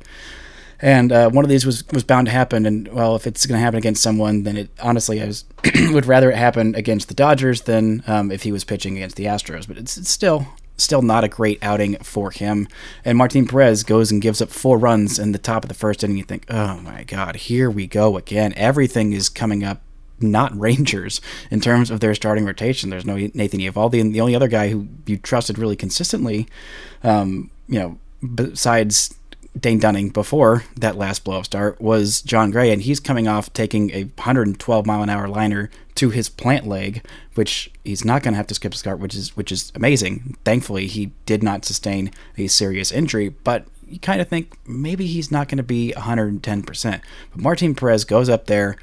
And 0.82 1.12
uh, 1.12 1.30
one 1.30 1.44
of 1.44 1.48
these 1.48 1.64
was, 1.64 1.86
was 1.92 2.02
bound 2.02 2.26
to 2.26 2.32
happen. 2.32 2.66
And 2.66 2.88
well, 2.88 3.14
if 3.14 3.26
it's 3.26 3.46
going 3.46 3.56
to 3.56 3.62
happen 3.62 3.78
against 3.78 4.02
someone, 4.02 4.42
then 4.42 4.56
it 4.56 4.70
honestly 4.82 5.22
I 5.22 5.26
was, 5.26 5.44
would 5.92 6.06
rather 6.06 6.30
it 6.30 6.36
happen 6.36 6.74
against 6.74 7.06
the 7.06 7.14
Dodgers 7.14 7.62
than 7.62 8.02
um, 8.08 8.32
if 8.32 8.42
he 8.42 8.50
was 8.50 8.64
pitching 8.64 8.96
against 8.96 9.14
the 9.14 9.26
Astros. 9.26 9.68
But 9.68 9.78
it's, 9.78 9.96
it's 9.96 10.10
still 10.10 10.48
still 10.76 11.02
not 11.02 11.22
a 11.22 11.28
great 11.28 11.62
outing 11.62 11.96
for 11.98 12.32
him. 12.32 12.66
And 13.04 13.16
Martin 13.16 13.46
Perez 13.46 13.84
goes 13.84 14.10
and 14.10 14.20
gives 14.20 14.42
up 14.42 14.50
four 14.50 14.76
runs 14.76 15.18
in 15.18 15.30
the 15.30 15.38
top 15.38 15.64
of 15.64 15.68
the 15.68 15.74
first 15.74 16.02
inning. 16.02 16.16
You 16.16 16.24
think, 16.24 16.46
oh 16.50 16.78
my 16.80 17.04
God, 17.04 17.36
here 17.36 17.70
we 17.70 17.86
go 17.86 18.16
again. 18.16 18.52
Everything 18.56 19.12
is 19.12 19.28
coming 19.28 19.62
up 19.62 19.82
not 20.22 20.56
Rangers 20.58 21.20
in 21.50 21.60
terms 21.60 21.90
of 21.90 22.00
their 22.00 22.14
starting 22.14 22.44
rotation. 22.44 22.90
There's 22.90 23.06
no 23.06 23.16
Nathan 23.16 23.60
Eovaldi, 23.60 24.00
and 24.00 24.14
the 24.14 24.20
only 24.20 24.34
other 24.34 24.48
guy 24.48 24.68
who 24.68 24.86
you 25.06 25.16
trusted 25.16 25.58
really 25.58 25.76
consistently, 25.76 26.46
um, 27.02 27.50
you 27.68 27.78
know, 27.78 27.98
besides 28.34 29.14
Dane 29.58 29.78
Dunning 29.78 30.08
before 30.08 30.64
that 30.76 30.96
last 30.96 31.24
blow 31.24 31.38
up 31.38 31.44
start 31.44 31.80
was 31.80 32.22
Jon 32.22 32.50
Gray, 32.50 32.72
and 32.72 32.82
he's 32.82 33.00
coming 33.00 33.28
off 33.28 33.52
taking 33.52 33.90
a 33.90 34.04
112 34.04 34.86
mile 34.86 35.02
an 35.02 35.10
hour 35.10 35.28
liner 35.28 35.70
to 35.96 36.10
his 36.10 36.28
plant 36.28 36.66
leg, 36.66 37.04
which 37.34 37.70
he's 37.84 38.04
not 38.04 38.22
going 38.22 38.32
to 38.32 38.38
have 38.38 38.46
to 38.46 38.54
skip 38.54 38.72
a 38.72 38.76
start, 38.76 38.98
which 38.98 39.14
is 39.14 39.36
which 39.36 39.52
is 39.52 39.70
amazing. 39.74 40.36
Thankfully, 40.44 40.86
he 40.86 41.12
did 41.26 41.42
not 41.42 41.64
sustain 41.64 42.10
a 42.38 42.46
serious 42.46 42.90
injury, 42.90 43.28
but 43.28 43.66
you 43.92 43.98
kind 43.98 44.22
of 44.22 44.28
think 44.28 44.56
maybe 44.66 45.06
he's 45.06 45.30
not 45.30 45.48
going 45.48 45.58
to 45.58 45.62
be 45.62 45.92
110%. 45.96 47.00
But 47.30 47.40
Martin 47.40 47.74
Perez 47.74 48.04
goes 48.04 48.30
up 48.30 48.46
there 48.46 48.76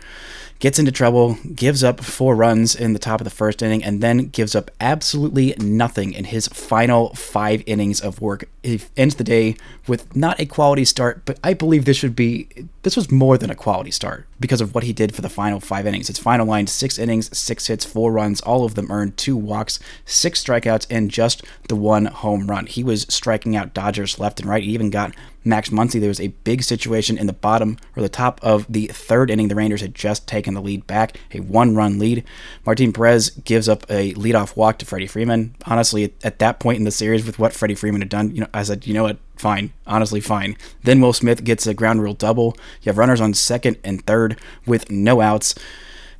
gets 0.60 0.78
into 0.78 0.92
trouble, 0.92 1.38
gives 1.56 1.84
up 1.84 2.04
four 2.04 2.36
runs 2.36 2.76
in 2.76 2.94
the 2.94 3.00
top 3.00 3.22
of 3.22 3.24
the 3.24 3.32
first 3.32 3.62
inning, 3.62 3.84
and 3.84 4.02
then 4.02 4.28
gives 4.28 4.56
up 4.56 4.70
absolutely 4.80 5.56
nothing 5.58 6.14
in 6.14 6.26
his 6.26 6.48
final 6.50 7.14
five 7.16 7.64
innings 7.66 8.02
of 8.02 8.22
work. 8.22 8.48
He 8.62 8.82
ends 8.98 9.16
the 9.16 9.24
day 9.24 9.56
with 9.88 10.16
not 10.16 10.40
a 10.40 10.46
quality 10.46 10.84
start, 10.86 11.24
but 11.26 11.40
I 11.44 11.54
believe 11.54 11.86
this 11.86 11.98
should 11.98 12.16
be 12.16 12.48
this 12.84 12.96
was 12.96 13.12
more 13.12 13.38
than 13.38 13.50
a 13.50 13.56
quality 13.56 13.92
start 13.92 14.28
because 14.40 14.62
of 14.62 14.76
what 14.76 14.84
he 14.84 14.94
did 14.94 15.16
for 15.16 15.22
the 15.22 15.30
final 15.30 15.60
five 15.60 15.88
innings. 15.88 16.08
His 16.08 16.20
final 16.20 16.46
line 16.46 16.68
six 16.68 17.00
innings, 17.00 17.36
six 17.38 17.68
hits, 17.68 17.86
four 17.86 18.12
runs, 18.12 18.42
all 18.42 18.66
of 18.66 18.76
them 18.76 18.92
earned 18.92 19.18
two 19.18 19.38
walks, 19.38 19.80
six 20.06 20.44
strikeouts, 20.44 20.88
and 20.90 21.10
just 21.10 21.44
the 21.70 21.76
one 21.76 22.06
home 22.06 22.48
run. 22.48 22.66
He 22.66 22.84
was 22.84 23.06
striking 23.10 23.56
out 23.56 23.74
Dodgers 23.74 24.20
left 24.20 24.40
and 24.40 24.50
right. 24.50 24.64
He 24.64 24.72
even 24.72 24.90
got 24.90 25.16
Max 25.44 25.70
Muncy. 25.70 26.00
There 26.00 26.10
was 26.10 26.20
a 26.20 26.28
big 26.28 26.64
situation 26.64 27.18
in 27.18 27.28
the 27.28 27.34
bottom 27.34 27.78
or 27.96 28.02
the 28.02 28.10
top 28.10 28.40
of 28.44 28.66
the 28.70 28.88
third 28.88 29.30
inning. 29.30 29.48
The 29.48 29.56
Rangers 29.56 29.82
had 29.82 29.96
just 29.96 30.28
taken 30.28 30.54
the 30.54 30.62
lead 30.62 30.86
back, 30.88 31.20
a 31.34 31.40
one 31.40 31.76
run 31.76 32.00
lead. 32.00 32.24
Martin 32.66 32.94
Perez 32.94 33.30
gives 33.30 33.70
up 33.70 33.86
a 33.90 34.14
leadoff 34.14 34.56
walk 34.56 34.78
to 34.80 34.86
Freddie 34.86 35.08
Freeman. 35.08 35.56
Honestly, 35.66 36.14
at 36.24 36.40
that 36.40 36.60
point 36.60 36.78
in 36.78 36.84
the 36.84 36.92
series, 36.92 37.26
with 37.26 37.40
what 37.40 37.54
Freddie 37.54 37.76
Freeman 37.76 38.02
had 38.02 38.10
done, 38.10 38.36
you 38.36 38.42
know, 38.42 38.50
I 38.54 38.64
said, 38.64 38.86
you 38.88 38.94
know 38.94 39.04
what, 39.04 39.18
fine, 39.38 39.74
honestly, 39.88 40.20
fine. 40.20 40.58
Then 40.84 41.02
Will 41.02 41.14
Smith 41.14 41.44
gets 41.44 41.66
a 41.68 41.74
ground 41.74 42.02
rule 42.02 42.14
double. 42.14 42.56
You 42.82 42.90
have 42.90 42.98
runners 42.98 43.22
on 43.22 43.34
second 43.34 43.78
and 43.84 44.06
third 44.06 44.40
with 44.66 44.92
no 44.92 45.22
outs. 45.22 45.56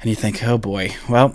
And 0.02 0.10
you 0.10 0.16
think, 0.16 0.42
oh 0.44 0.58
boy, 0.58 0.96
well, 1.10 1.34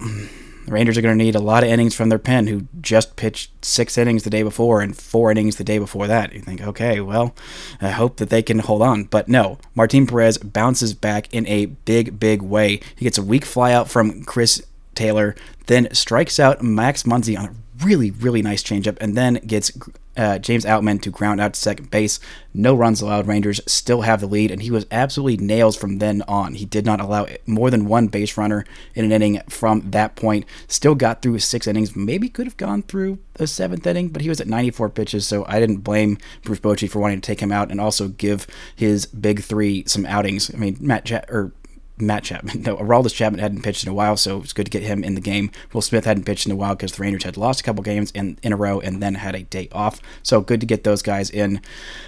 the 0.67 0.73
Rangers 0.73 0.97
are 0.97 1.03
going 1.03 1.17
to 1.17 1.25
need 1.25 1.35
a 1.35 1.41
lot 1.41 1.63
of 1.63 1.69
innings 1.69 1.95
from 1.95 2.09
their 2.09 2.19
pen, 2.19 2.47
who 2.47 2.67
just 2.81 3.17
pitched 3.17 3.65
six 3.65 3.99
innings 3.99 4.23
the 4.23 4.31
day 4.31 4.43
before 4.43 4.81
and 4.81 4.97
four 4.97 5.31
innings 5.31 5.57
the 5.57 5.65
day 5.65 5.79
before 5.79 6.07
that. 6.07 6.33
You 6.33 6.41
think, 6.41 6.63
okay, 6.63 7.01
well, 7.01 7.35
I 7.81 7.91
hope 7.91 8.17
that 8.17 8.31
they 8.31 8.43
can 8.43 8.61
hold 8.61 8.83
on. 8.83 9.05
But 9.05 9.29
no, 9.29 9.59
Martin 9.75 10.07
Perez 10.07 10.39
bounces 10.39 10.95
back 10.95 11.33
in 11.33 11.47
a 11.47 11.67
big, 11.67 12.19
big 12.19 12.43
way. 12.43 12.81
He 12.97 13.05
gets 13.05 13.19
a 13.19 13.23
weak 13.23 13.45
flyout 13.45 13.89
from 13.89 14.25
Chris 14.25 14.63
Taylor, 14.95 15.35
then 15.67 15.93
strikes 15.93 16.39
out 16.39 16.63
Max 16.63 17.03
Muncy 17.03 17.39
on 17.39 17.47
a 17.47 17.55
really, 17.83 18.11
really 18.11 18.43
nice 18.43 18.63
changeup, 18.63 18.97
and 19.01 19.17
then 19.17 19.35
gets 19.47 19.73
uh, 20.17 20.39
James 20.39 20.65
Outman 20.65 21.03
to 21.03 21.11
ground 21.11 21.41
out 21.41 21.55
to 21.55 21.61
second 21.61 21.91
base. 21.91 22.21
No 22.53 22.75
runs 22.75 23.01
allowed. 23.01 23.27
Rangers 23.27 23.61
still 23.67 24.03
have 24.03 24.21
the 24.21 24.27
lead, 24.27 24.51
and 24.51 24.63
he 24.63 24.71
was 24.71 24.87
absolutely 24.91 25.45
nails 25.45 25.77
from 25.77 25.99
then 25.99 26.23
on. 26.29 26.55
He 26.55 26.65
did 26.65 26.87
not 26.87 27.01
allow 27.01 27.27
more 27.47 27.71
than 27.71 27.87
one 27.87 28.07
base 28.07 28.37
runner 28.37 28.65
in 28.95 29.05
an 29.05 29.13
inning 29.13 29.41
from 29.49 29.91
that 29.91 30.15
point. 30.15 30.45
Still 30.69 30.95
got 30.95 31.21
through 31.21 31.41
six 31.41 31.67
innings. 31.67 31.97
Maybe 31.97 32.29
could 32.29 32.47
have 32.47 32.57
gone 32.57 32.83
through 32.83 33.19
a 33.37 33.47
seventh 33.47 33.87
inning, 33.87 34.09
but 34.09 34.23
he 34.23 34.29
was 34.29 34.41
at 34.41 34.47
94 34.47 34.91
pitches, 34.91 35.27
so 35.27 35.45
I 35.49 35.59
didn't 35.59 35.79
blame 35.79 36.19
Bruce 36.43 36.61
Bochy 36.61 36.89
for 36.89 37.01
wanting 37.01 37.21
to 37.21 37.27
take 37.27 37.41
him 37.41 37.53
out 37.53 37.71
and 37.71 37.81
also 37.81 38.09
give 38.09 38.47
his 38.77 39.07
big 39.07 39.41
three 39.43 39.85
some 39.87 40.07
outings. 40.07 40.53
I 40.55 40.59
mean, 40.59 40.77
Matt 40.81 41.11
ja- 41.11 41.23
or 41.29 41.53
Matt 41.99 42.25
Chapman. 42.25 42.63
No, 42.65 42.77
Aroldis 42.77 43.15
Chapman 43.15 43.41
hadn't 43.41 43.61
pitched 43.63 43.85
in 43.85 43.91
a 43.91 43.95
while, 43.95 44.17
so 44.17 44.41
it's 44.41 44.55
good 44.55 44.65
to 44.65 44.71
get 44.71 44.83
him 44.83 45.05
in 45.05 45.15
the 45.15 45.21
game. 45.21 45.51
Will 45.75 45.83
Smith 45.83 46.07
hadn't 46.07 46.25
pitched 46.25 46.47
in 46.47 46.53
a 46.53 46.57
while 46.57 46.75
because 46.75 46.93
the 46.93 47.03
Rangers 47.03 47.25
had 47.25 47.37
lost 47.37 47.61
a 47.61 47.63
couple 47.63 47.83
games 47.83 48.11
in, 48.13 48.39
in 48.43 48.55
a 48.55 48.57
row 48.57 48.81
and 48.81 49.03
then 49.03 49.17
had 49.17 49.35
a 49.35 49.43
day 49.43 49.69
off. 49.71 50.01
So 50.23 50.41
good 50.41 50.61
to 50.61 50.67
get 50.67 50.85
those 50.85 51.03
guys 51.03 51.29
in 51.29 51.61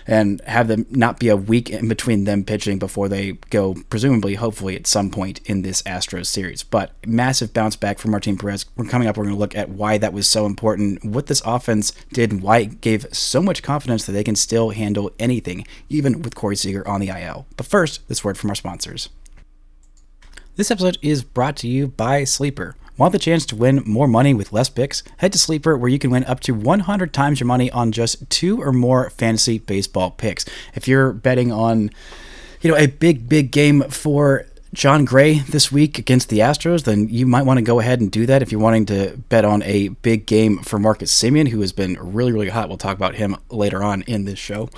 and 0.07 0.41
have 0.47 0.69
them 0.69 0.87
not 0.89 1.19
be 1.19 1.29
a 1.29 1.37
week 1.37 1.69
in 1.69 1.89
between 1.89 2.25
them 2.25 2.43
pitching 2.43 2.79
before 2.79 3.09
they 3.11 3.33
go, 3.51 3.77
presumably, 3.91 4.35
hopefully, 4.37 4.77
at 4.77 4.87
some 4.87 5.11
point 5.11 5.41
in 5.45 5.61
this 5.61 5.83
Astros 5.83 6.27
series. 6.27 6.63
But 6.63 6.93
massive 7.07 7.53
bounce 7.53 7.77
back 7.77 7.99
from 7.99 8.13
Martin 8.13 8.39
Perez. 8.39 8.65
We're 8.77 8.87
coming 8.87 9.09
up, 9.09 9.19
we're 9.19 9.25
going 9.25 9.37
to 9.37 9.41
look 9.41 9.55
at 9.55 9.69
why 9.69 9.99
that 9.99 10.15
was 10.15 10.27
so 10.27 10.47
important, 10.47 11.05
what 11.05 11.27
this 11.27 11.43
offense 11.45 11.93
did, 12.13 12.33
and 12.33 12.43
why 12.43 12.59
it 12.59 12.81
gave 12.81 13.07
so 13.13 13.43
much 13.43 13.63
confidence 13.63 14.07
that 14.07 14.13
they 14.13 14.25
can 14.25 14.37
still 14.37 14.71
handle 14.71 15.11
anything, 15.19 15.67
even 15.91 16.23
with 16.23 16.35
Corey 16.35 16.57
Seager 16.57 16.87
on 16.89 17.01
the 17.01 17.09
IL. 17.09 17.47
But 17.59 17.67
first, 17.67 18.09
this 18.09 18.25
word 18.25 18.39
from 18.39 18.51
our 18.51 18.57
sponsors. 18.57 19.11
This 20.57 20.71
episode 20.71 20.97
is 21.03 21.23
brought 21.23 21.55
to 21.57 21.69
you 21.69 21.89
by 21.89 22.25
Sleeper. 22.25 22.77
Want 22.97 23.13
the 23.13 23.19
chance 23.19 23.45
to 23.45 23.57
win 23.57 23.83
more 23.85 24.09
money 24.09 24.33
with 24.33 24.55
less 24.55 24.71
picks? 24.71 25.03
Head 25.19 25.33
to 25.33 25.39
Sleeper 25.39 25.77
where 25.77 25.91
you 25.91 25.99
can 25.99 26.11
win 26.11 26.25
up 26.25 26.41
to 26.41 26.55
100 26.55 27.13
times 27.13 27.41
your 27.41 27.47
money 27.47 27.71
on 27.71 27.93
just 27.93 28.31
two 28.31 28.63
or 28.63 28.73
more 28.73 29.11
fantasy 29.11 29.59
baseball 29.59 30.13
picks. 30.13 30.47
If 30.75 30.89
you're 30.89 31.13
betting 31.13 31.53
on, 31.53 31.91
you 32.63 32.71
know, 32.71 32.77
a 32.79 32.87
big 32.87 33.29
big 33.29 33.51
game 33.51 33.83
for 33.91 34.47
Jon 34.77 35.07
Gray 35.07 35.39
this 35.39 35.73
week 35.73 35.99
against 35.99 36.29
the 36.29 36.41
Astros, 36.41 36.85
then 36.85 37.09
you 37.09 37.27
might 37.27 37.47
want 37.47 37.57
to 37.57 37.63
go 37.63 37.81
ahead 37.81 38.03
and 38.03 38.11
do 38.11 38.27
that 38.27 38.43
if 38.43 38.53
you're 38.53 38.61
wanting 38.61 38.85
to 38.87 39.17
bet 39.31 39.43
on 39.43 39.63
a 39.63 39.89
big 39.89 40.27
game 40.27 40.59
for 40.59 40.79
Marcus 40.79 41.11
Semien, 41.11 41.49
who 41.49 41.63
has 41.63 41.73
been 41.73 41.97
really, 41.99 42.31
really 42.31 42.51
hot. 42.51 42.69
We'll 42.69 42.77
talk 42.77 42.95
about 42.95 43.15
him 43.15 43.39
later 43.49 43.83
on 43.83 44.03
in 44.03 44.27
this 44.27 44.39
show. 44.39 44.69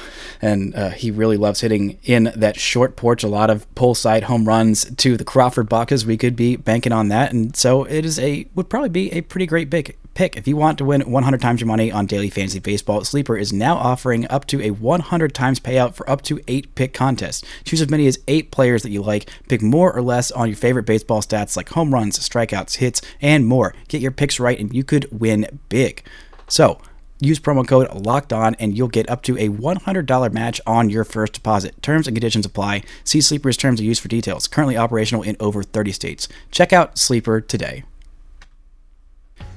And 0.40 0.72
uh, 0.76 0.90
he 0.90 1.10
really 1.10 1.36
loves 1.36 1.62
hitting 1.62 1.98
in 2.04 2.32
that 2.36 2.60
short 2.60 2.94
porch, 2.94 3.24
a 3.24 3.28
lot 3.28 3.50
of 3.50 3.66
pull 3.74 3.96
side 3.96 4.22
home 4.22 4.46
runs 4.46 4.84
to 4.84 5.16
the 5.16 5.24
Crawford 5.24 5.68
Boxes. 5.68 6.06
We 6.06 6.16
could 6.16 6.36
be 6.36 6.54
banking 6.54 6.92
on 6.92 7.08
that. 7.08 7.32
And 7.32 7.56
so 7.56 7.82
it 7.82 8.04
is 8.04 8.20
a, 8.20 8.46
would 8.54 8.70
probably 8.70 8.90
be 8.90 9.12
a 9.12 9.22
pretty 9.22 9.46
great 9.46 9.68
big 9.68 9.96
pick. 10.18 10.36
If 10.36 10.48
you 10.48 10.56
want 10.56 10.78
to 10.78 10.84
win 10.84 11.00
100 11.02 11.40
times 11.40 11.60
your 11.60 11.68
money 11.68 11.92
on 11.92 12.06
daily 12.06 12.28
fantasy 12.28 12.58
baseball, 12.58 13.04
Sleeper 13.04 13.36
is 13.36 13.52
now 13.52 13.76
offering 13.76 14.28
up 14.28 14.46
to 14.46 14.60
a 14.60 14.72
100 14.72 15.32
times 15.32 15.60
payout 15.60 15.94
for 15.94 16.10
up 16.10 16.22
to 16.22 16.40
eight 16.48 16.74
pick 16.74 16.92
contests. 16.92 17.44
Choose 17.62 17.80
as 17.80 17.88
many 17.88 18.08
as 18.08 18.18
eight 18.26 18.50
players 18.50 18.82
that 18.82 18.90
you 18.90 19.00
like, 19.00 19.30
pick 19.48 19.62
more 19.62 19.87
or 19.92 20.02
less 20.02 20.30
on 20.30 20.48
your 20.48 20.56
favorite 20.56 20.86
baseball 20.86 21.20
stats 21.20 21.56
like 21.56 21.70
home 21.70 21.92
runs, 21.92 22.18
strikeouts, 22.18 22.76
hits, 22.76 23.00
and 23.20 23.46
more. 23.46 23.74
Get 23.88 24.00
your 24.00 24.10
picks 24.10 24.40
right, 24.40 24.58
and 24.58 24.74
you 24.74 24.84
could 24.84 25.06
win 25.10 25.60
big. 25.68 26.04
So, 26.48 26.80
Use 27.20 27.40
promo 27.40 27.66
code 27.66 27.92
locked 27.92 28.32
on 28.32 28.54
and 28.60 28.78
you'll 28.78 28.86
get 28.86 29.10
up 29.10 29.22
to 29.22 29.36
a 29.38 29.48
$100 29.48 30.32
match 30.32 30.60
on 30.66 30.88
your 30.88 31.02
first 31.02 31.32
deposit. 31.32 31.80
Terms 31.82 32.06
and 32.06 32.14
conditions 32.16 32.46
apply. 32.46 32.84
See 33.02 33.20
Sleeper's 33.20 33.56
terms 33.56 33.80
of 33.80 33.86
use 33.86 33.98
for 33.98 34.06
details. 34.06 34.46
Currently 34.46 34.76
operational 34.76 35.24
in 35.24 35.36
over 35.40 35.64
30 35.64 35.90
states. 35.90 36.28
Check 36.52 36.72
out 36.72 36.96
Sleeper 36.96 37.40
today. 37.40 37.82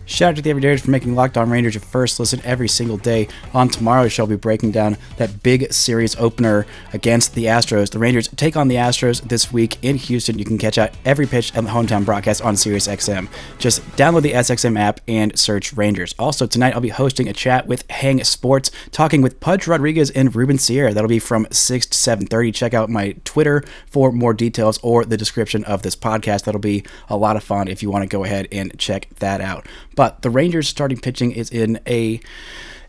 Shout 0.05 0.31
out 0.31 0.35
to 0.35 0.41
the 0.41 0.49
Everydayers 0.49 0.81
for 0.81 0.91
making 0.91 1.15
Locked 1.15 1.37
On 1.37 1.49
Rangers 1.49 1.73
your 1.73 1.81
first 1.81 2.19
listen 2.19 2.41
every 2.43 2.67
single 2.67 2.97
day. 2.97 3.27
On 3.53 3.69
tomorrow's 3.69 4.11
show, 4.11 4.25
we'll 4.25 4.37
be 4.37 4.41
breaking 4.41 4.71
down 4.71 4.97
that 5.17 5.41
big 5.41 5.71
series 5.71 6.15
opener 6.17 6.65
against 6.91 7.33
the 7.33 7.45
Astros. 7.45 7.91
The 7.91 7.99
Rangers 7.99 8.27
take 8.35 8.57
on 8.57 8.67
the 8.67 8.75
Astros 8.75 9.21
this 9.21 9.53
week 9.53 9.77
in 9.83 9.95
Houston. 9.95 10.37
You 10.37 10.43
can 10.43 10.57
catch 10.57 10.77
out 10.77 10.91
every 11.05 11.25
pitch 11.27 11.53
and 11.55 11.65
the 11.65 11.71
hometown 11.71 12.03
broadcast 12.03 12.41
on 12.41 12.55
SiriusXM. 12.55 13.29
Just 13.57 13.81
download 13.91 14.23
the 14.23 14.33
SXM 14.33 14.77
app 14.77 14.99
and 15.07 15.37
search 15.39 15.71
Rangers. 15.73 16.13
Also, 16.19 16.45
tonight 16.45 16.73
I'll 16.73 16.81
be 16.81 16.89
hosting 16.89 17.29
a 17.29 17.33
chat 17.33 17.67
with 17.67 17.89
Hang 17.89 18.23
Sports, 18.23 18.69
talking 18.91 19.21
with 19.21 19.39
Pudge 19.39 19.65
Rodriguez 19.65 20.09
and 20.11 20.35
Ruben 20.35 20.57
Sierra. 20.57 20.93
That'll 20.93 21.07
be 21.07 21.19
from 21.19 21.47
6 21.51 21.85
to 21.85 21.97
7.30. 21.97 22.53
Check 22.53 22.73
out 22.73 22.89
my 22.89 23.15
Twitter 23.23 23.63
for 23.87 24.11
more 24.11 24.33
details 24.33 24.77
or 24.83 25.05
the 25.05 25.17
description 25.17 25.63
of 25.63 25.83
this 25.83 25.95
podcast. 25.95 26.43
That'll 26.43 26.59
be 26.59 26.83
a 27.07 27.15
lot 27.15 27.37
of 27.37 27.43
fun 27.43 27.67
if 27.67 27.81
you 27.81 27.89
want 27.89 28.03
to 28.03 28.09
go 28.09 28.23
ahead 28.25 28.47
and 28.51 28.77
check 28.77 29.07
that 29.19 29.39
out. 29.39 29.67
The 30.09 30.29
Rangers 30.29 30.67
starting 30.67 30.99
pitching 30.99 31.31
is 31.31 31.49
in 31.49 31.79
a 31.87 32.19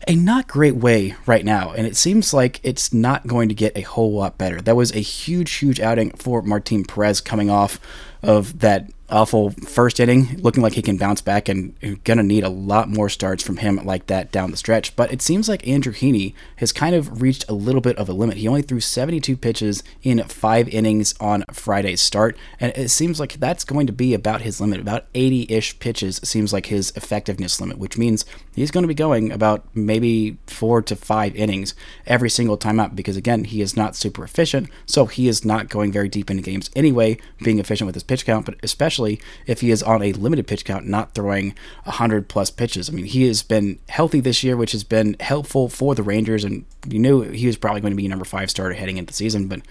a 0.07 0.15
not 0.15 0.47
great 0.47 0.75
way 0.75 1.15
right 1.25 1.45
now, 1.45 1.71
and 1.71 1.87
it 1.87 1.95
seems 1.95 2.33
like 2.33 2.59
it's 2.63 2.93
not 2.93 3.25
going 3.25 3.47
to 3.49 3.55
get 3.55 3.77
a 3.77 3.81
whole 3.81 4.13
lot 4.13 4.37
better. 4.37 4.59
That 4.59 4.75
was 4.75 4.91
a 4.91 4.99
huge, 4.99 5.51
huge 5.53 5.79
outing 5.79 6.11
for 6.11 6.41
Martin 6.41 6.83
Perez 6.83 7.21
coming 7.21 7.49
off 7.49 7.79
of 8.21 8.59
that 8.59 8.89
awful 9.09 9.51
first 9.51 9.99
inning, 9.99 10.37
looking 10.41 10.63
like 10.63 10.73
he 10.73 10.81
can 10.81 10.97
bounce 10.97 11.21
back 11.21 11.49
and 11.49 11.75
gonna 12.03 12.23
need 12.23 12.43
a 12.43 12.49
lot 12.49 12.89
more 12.89 13.09
starts 13.09 13.43
from 13.43 13.57
him 13.57 13.75
like 13.83 14.07
that 14.07 14.31
down 14.31 14.51
the 14.51 14.57
stretch. 14.57 14.95
But 14.95 15.11
it 15.11 15.21
seems 15.21 15.47
like 15.47 15.67
Andrew 15.67 15.93
Heaney 15.93 16.33
has 16.57 16.71
kind 16.71 16.95
of 16.95 17.21
reached 17.21 17.45
a 17.47 17.53
little 17.53 17.81
bit 17.81 17.97
of 17.97 18.09
a 18.09 18.13
limit. 18.13 18.37
He 18.37 18.47
only 18.47 18.61
threw 18.61 18.79
72 18.79 19.37
pitches 19.37 19.83
in 20.01 20.23
five 20.23 20.67
innings 20.69 21.13
on 21.19 21.43
Friday's 21.51 22.01
start, 22.01 22.37
and 22.59 22.71
it 22.75 22.89
seems 22.89 23.19
like 23.19 23.33
that's 23.33 23.63
going 23.63 23.87
to 23.87 23.93
be 23.93 24.13
about 24.13 24.41
his 24.41 24.59
limit. 24.59 24.79
About 24.79 25.11
80-ish 25.13 25.79
pitches 25.79 26.19
seems 26.23 26.53
like 26.53 26.67
his 26.67 26.91
effectiveness 26.95 27.59
limit, 27.61 27.77
which 27.77 27.97
means 27.97 28.25
he's 28.55 28.71
going 28.71 28.83
to 28.83 28.87
be 28.87 28.93
going 28.93 29.31
about 29.31 29.65
maybe 29.73 30.37
four 30.47 30.81
to 30.81 30.95
five 30.95 31.35
innings 31.35 31.75
every 32.07 32.29
single 32.29 32.57
time 32.57 32.79
out 32.79 32.95
because 32.95 33.17
again, 33.17 33.43
he 33.43 33.61
is 33.61 33.75
not 33.75 33.95
super 33.95 34.23
efficient, 34.23 34.69
so 34.85 35.05
he 35.05 35.27
is 35.27 35.45
not 35.45 35.69
going 35.69 35.91
very 35.91 36.09
deep 36.09 36.31
into 36.31 36.41
games 36.41 36.69
anyway, 36.75 37.17
being 37.43 37.59
efficient 37.59 37.85
with 37.85 37.95
his 37.95 38.03
pitch 38.03 38.25
count, 38.25 38.45
but 38.45 38.55
especially 38.63 38.92
especially 38.93 39.19
if 39.47 39.61
he 39.61 39.71
is 39.71 39.81
on 39.81 40.03
a 40.03 40.13
limited 40.13 40.45
pitch 40.45 40.65
count, 40.65 40.85
not 40.85 41.13
throwing 41.15 41.55
100 41.85 42.27
plus 42.27 42.51
pitches. 42.51 42.89
I 42.89 42.93
mean, 42.93 43.05
he 43.05 43.27
has 43.27 43.41
been 43.41 43.79
healthy 43.89 44.19
this 44.19 44.43
year, 44.43 44.55
which 44.55 44.71
has 44.71 44.83
been 44.83 45.15
helpful 45.19 45.67
for 45.67 45.95
the 45.95 46.03
Rangers, 46.03 46.43
and 46.43 46.65
you 46.87 46.99
knew 46.99 47.21
he 47.21 47.47
was 47.47 47.57
probably 47.57 47.81
going 47.81 47.91
to 47.91 47.97
be 47.97 48.07
number 48.07 48.25
five 48.25 48.51
starter 48.51 48.75
heading 48.75 48.97
into 48.97 49.11
the 49.11 49.17
season, 49.17 49.47
but 49.47 49.61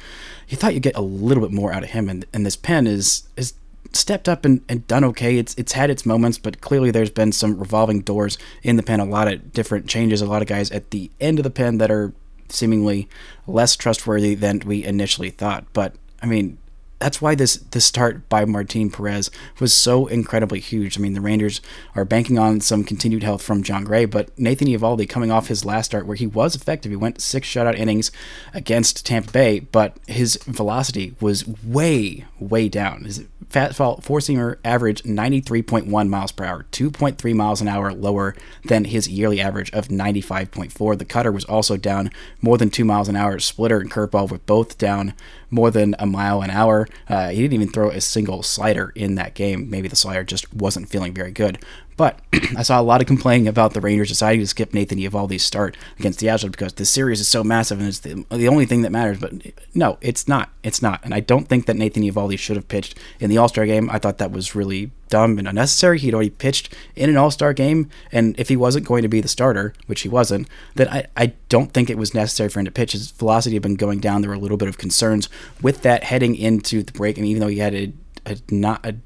you 0.49 0.57
thought 0.57 0.75
you'd 0.75 0.83
get 0.83 0.97
a 0.97 1.03
little 1.03 1.43
bit 1.43 1.53
more 1.53 1.73
out 1.73 1.85
of 1.85 1.91
him, 1.91 2.09
and, 2.09 2.25
and 2.33 2.45
this 2.45 2.57
pen 2.57 2.87
is 2.87 3.29
is 3.37 3.55
stepped 3.93 4.29
up 4.29 4.45
and, 4.45 4.63
and 4.69 4.87
done 4.87 5.05
okay. 5.05 5.39
It's 5.39 5.55
it's 5.55 5.73
had 5.73 5.91
its 5.91 6.05
moments, 6.05 6.39
but 6.39 6.61
clearly 6.61 6.91
there's 6.91 7.11
been 7.11 7.31
some 7.31 7.59
revolving 7.59 8.01
doors 8.01 8.39
in 8.63 8.77
the 8.77 8.83
pen, 8.83 9.01
a 9.01 9.05
lot 9.05 9.33
of 9.33 9.53
different 9.53 9.87
changes, 9.87 10.21
a 10.21 10.27
lot 10.27 10.43
of 10.43 10.49
guys 10.49 10.71
at 10.71 10.91
the 10.91 11.11
end 11.21 11.39
of 11.39 11.45
the 11.45 11.51
pen 11.51 11.79
that 11.79 11.91
are 11.91 12.13
seemingly 12.49 13.09
less 13.47 13.77
trustworthy 13.77 14.35
than 14.35 14.61
we 14.61 14.85
initially 14.85 15.31
thought. 15.31 15.65
But 15.73 15.95
I 16.23 16.27
mean, 16.27 16.59
that's 17.03 17.21
why 17.21 17.35
this 17.35 17.57
this 17.73 17.85
start 17.85 18.29
by 18.29 18.45
Martin 18.45 18.89
Perez 18.89 19.29
was 19.59 19.75
so 19.75 20.07
incredibly 20.07 20.61
huge. 20.61 20.97
I 20.97 21.01
mean, 21.01 21.15
the 21.15 21.21
Rangers 21.21 21.61
are 21.97 22.05
banking 22.05 22.39
on 22.39 22.61
some 22.61 22.85
continued 22.85 23.25
health 23.25 23.43
from 23.43 23.65
Jon 23.65 23.83
Gray, 23.83 24.05
but 24.05 24.37
Nathan 24.39 24.69
Eovaldi 24.69 25.09
coming 25.09 25.33
off 25.33 25.49
his 25.49 25.65
last 25.65 25.87
start 25.87 26.07
where 26.07 26.17
he 26.17 26.29
was 26.29 26.55
effective. 26.55 26.91
He 26.91 26.97
went 26.97 27.21
six 27.21 27.49
shutout 27.49 27.77
innings 27.77 28.13
against 28.55 29.05
Tampa 29.05 29.33
Bay, 29.33 29.59
but 29.59 29.97
his 30.07 30.37
velocity 30.47 31.17
was 31.21 31.45
way 31.65 32.25
way 32.39 32.69
down. 32.69 33.05
His 33.05 33.25
fastball 33.51 34.01
four 34.03 34.21
seamer 34.21 34.59
averaged 34.65 35.05
93.1 35.05 36.09
miles 36.09 36.33
per 36.33 36.45
hour, 36.45 36.67
2.3 36.71 37.35
miles 37.35 37.61
an 37.61 37.69
hour 37.69 37.93
lower 37.93 38.37
than 38.65 38.85
his 38.85 39.09
yearly 39.09 39.41
average 39.41 39.73
of 39.73 39.89
95.4. 39.89 40.99
The 40.99 41.05
cutter 41.05 41.33
was 41.33 41.45
also 41.45 41.77
down 41.77 42.11
more 42.41 42.57
than 42.57 42.71
two 42.71 42.85
miles 42.85 43.09
an 43.09 43.17
hour. 43.17 43.41
Splitter 43.41 43.81
and 43.81 43.91
curveball 43.91 44.31
were 44.31 44.39
both 44.39 44.79
down 44.79 45.15
more 45.53 45.71
than 45.71 45.95
a 45.99 46.07
mile 46.07 46.43
an 46.43 46.51
hour. 46.51 46.89
Uh, 47.09 47.29
he 47.29 47.43
didn't 47.43 47.53
even 47.53 47.69
throw 47.71 47.91
a 47.91 48.01
single 48.01 48.43
slider 48.43 48.93
in 48.97 49.15
that 49.17 49.35
game. 49.35 49.71
Maybe 49.71 49.87
the 49.87 49.97
slider 49.97 50.25
just 50.25 50.53
wasn't 50.53 50.89
feeling 50.89 51.13
very 51.13 51.31
good. 51.31 51.63
But 51.97 52.19
I 52.57 52.63
saw 52.63 52.81
a 52.81 52.83
lot 52.83 53.01
of 53.01 53.07
complaining 53.07 53.49
about 53.49 53.75
the 53.75 53.81
Rangers 53.81 54.09
deciding 54.09 54.41
to 54.41 54.47
skip 54.47 54.73
Nathan 54.75 54.99
Eovaldi's 54.99 55.43
start 55.43 55.77
against 55.99 56.19
the 56.19 56.27
Astros 56.27 56.53
because 56.53 56.75
this 56.75 56.91
series 56.91 57.21
is 57.21 57.29
so 57.29 57.45
massive 57.45 57.79
and 57.79 57.89
it's 57.89 58.01
the, 58.01 58.25
the 58.31 58.49
only 58.49 58.67
thing 58.67 58.83
that 58.83 58.91
matters. 58.91 59.19
But 59.19 59.33
no, 59.75 59.99
it's 60.01 60.27
not. 60.27 60.51
It's 60.63 60.83
not. 60.83 61.01
And 61.05 61.15
I 61.15 61.21
don't 61.21 61.49
think 61.49 61.67
that 61.67 61.77
Nathan 61.77 62.03
Eovaldi 62.03 62.39
should 62.39 62.57
have 62.57 62.69
pitched 62.69 62.99
in 63.21 63.31
the 63.31 63.39
All 63.39 63.49
Star 63.49 63.67
game. 63.67 63.91
I 63.91 63.99
thought 63.99 64.19
that 64.19 64.33
was 64.33 64.55
really 64.55 64.91
dumb 65.09 65.39
and 65.39 65.47
unnecessary. 65.47 65.99
He'd 65.99 66.15
already 66.15 66.31
pitched 66.31 66.75
in 66.97 67.11
an 67.11 67.17
All 67.17 67.31
Star 67.31 67.53
game, 67.53 67.91
and 68.11 68.39
if 68.39 68.49
he 68.49 68.57
wasn't 68.57 68.87
going 68.87 69.03
to 69.03 69.09
be 69.09 69.21
the 69.21 69.29
starter, 69.29 69.75
which 69.87 70.01
he 70.01 70.09
wasn't, 70.09 70.49
then 70.75 70.89
I, 70.89 71.07
I 71.17 71.35
don't 71.49 71.73
think 71.73 71.91
it 71.91 71.99
was 71.99 72.15
necessary 72.15 72.49
for 72.49 72.61
him 72.61 72.65
to 72.65 72.71
pitch. 72.71 72.93
His 72.93 73.11
velocity 73.11 73.57
had 73.57 73.63
been 73.63 73.75
going 73.75 74.01
down. 74.01 74.23
There 74.23 74.31
were 74.31 74.37
a 74.37 74.41
little 74.41 74.57
bit 74.57 74.69
of 74.69 74.79
concerns 74.79 75.29
with 75.61 75.83
that 75.83 76.05
heading 76.05 76.35
into 76.35 76.83
the 76.83 76.93
break, 76.93 77.19
and 77.19 77.27
even 77.27 77.41
though 77.41 77.49
he 77.49 77.59
had 77.59 77.75
a, 77.75 77.93
a 78.25 78.39
not 78.51 78.85
a 78.87 78.97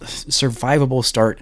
survivable 0.00 1.04
start 1.04 1.40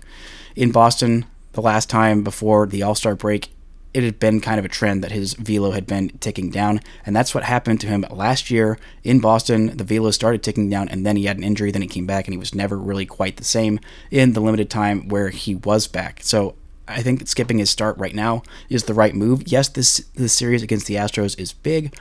in 0.57 0.73
Boston 0.73 1.27
the 1.53 1.63
last 1.63 1.91
time 1.91 2.23
before 2.23 2.67
the 2.67 2.83
All 2.83 2.95
Star 2.95 3.15
break, 3.15 3.51
it 3.95 4.03
had 4.03 4.19
been 4.19 4.41
kind 4.41 4.59
of 4.59 4.65
a 4.65 4.69
trend 4.69 5.03
that 5.03 5.13
his 5.13 5.35
velo 5.35 5.71
had 5.71 5.87
been 5.87 6.11
ticking 6.21 6.51
down, 6.51 6.81
and 7.07 7.17
that's 7.17 7.35
what 7.35 7.45
happened 7.45 7.81
to 7.81 7.87
him 7.87 8.05
last 8.11 8.51
year 8.51 8.79
in 9.03 9.19
Boston. 9.19 9.77
The 9.77 9.85
velo 9.85 10.11
started 10.11 10.43
ticking 10.43 10.69
down, 10.69 10.89
and 10.89 11.07
then 11.07 11.17
he 11.17 11.25
had 11.25 11.39
an 11.39 11.45
injury. 11.45 11.71
Then 11.71 11.83
he 11.83 11.89
came 11.89 12.07
back, 12.07 12.27
and 12.27 12.35
he 12.35 12.39
was 12.39 12.55
never 12.55 12.77
really 12.77 13.07
quite 13.07 13.39
the 13.39 13.45
same 13.45 13.81
in 14.11 14.35
the 14.35 14.41
limited 14.41 14.71
time 14.71 15.09
where 15.09 15.31
he 15.31 15.55
was 15.55 15.87
back. 15.87 16.21
So 16.23 16.55
I 16.89 17.03
think 17.03 17.27
skipping 17.29 17.59
his 17.59 17.71
start 17.71 17.99
right 17.99 18.15
now 18.15 18.43
is 18.69 18.85
the 18.85 18.95
right 18.95 19.15
move. 19.15 19.43
Yes, 19.47 19.69
this 19.69 19.99
this 20.15 20.33
series 20.33 20.63
against 20.63 20.87
the 20.87 20.95
Astros 20.95 21.39
is 21.39 21.53
big, 21.53 21.95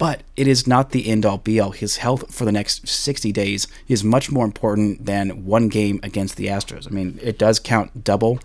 but 0.00 0.22
it 0.34 0.46
is 0.46 0.66
not 0.66 0.92
the 0.92 1.08
end 1.08 1.26
all 1.26 1.36
be 1.36 1.60
all. 1.60 1.72
His 1.72 1.98
health 1.98 2.34
for 2.34 2.46
the 2.46 2.52
next 2.52 2.88
60 2.88 3.32
days 3.32 3.68
is 3.86 4.02
much 4.02 4.32
more 4.32 4.46
important 4.46 5.04
than 5.04 5.44
one 5.44 5.68
game 5.68 6.00
against 6.02 6.38
the 6.38 6.46
Astros. 6.46 6.86
I 6.86 6.90
mean, 6.90 7.18
it 7.22 7.38
does 7.38 7.60
count 7.60 8.02
double, 8.02 8.40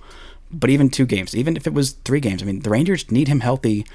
but 0.51 0.69
even 0.69 0.89
two 0.89 1.05
games, 1.05 1.33
even 1.33 1.55
if 1.55 1.65
it 1.65 1.73
was 1.73 1.93
three 2.03 2.19
games, 2.19 2.43
I 2.43 2.45
mean, 2.45 2.59
the 2.59 2.69
Rangers 2.69 3.09
need 3.09 3.29
him 3.29 3.39
healthy 3.39 3.85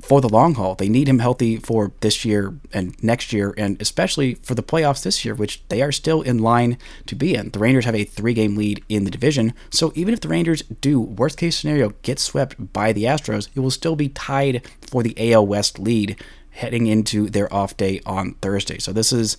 for 0.00 0.20
the 0.20 0.28
long 0.28 0.54
haul. 0.54 0.76
They 0.76 0.88
need 0.88 1.08
him 1.08 1.18
healthy 1.18 1.56
for 1.56 1.90
this 1.98 2.24
year 2.24 2.54
and 2.72 2.94
next 3.02 3.32
year, 3.32 3.54
and 3.58 3.82
especially 3.82 4.34
for 4.34 4.54
the 4.54 4.62
playoffs 4.62 5.02
this 5.02 5.24
year, 5.24 5.34
which 5.34 5.66
they 5.68 5.82
are 5.82 5.90
still 5.90 6.22
in 6.22 6.38
line 6.38 6.78
to 7.06 7.16
be 7.16 7.34
in. 7.34 7.50
The 7.50 7.58
Rangers 7.58 7.86
have 7.86 7.96
a 7.96 8.04
three 8.04 8.34
game 8.34 8.56
lead 8.56 8.84
in 8.88 9.02
the 9.02 9.10
division, 9.10 9.52
so 9.68 9.92
even 9.96 10.14
if 10.14 10.20
the 10.20 10.28
Rangers 10.28 10.62
do, 10.80 11.00
worst 11.00 11.38
case 11.38 11.56
scenario, 11.56 11.90
get 12.02 12.20
swept 12.20 12.72
by 12.72 12.92
the 12.92 13.02
Astros, 13.02 13.48
it 13.56 13.60
will 13.60 13.72
still 13.72 13.96
be 13.96 14.10
tied 14.10 14.62
for 14.80 15.02
the 15.02 15.32
AL 15.32 15.44
West 15.44 15.80
lead 15.80 16.16
heading 16.50 16.86
into 16.86 17.28
their 17.28 17.52
off 17.52 17.76
day 17.76 18.00
on 18.04 18.34
Thursday. 18.42 18.78
So 18.78 18.92
this 18.92 19.12
is 19.12 19.36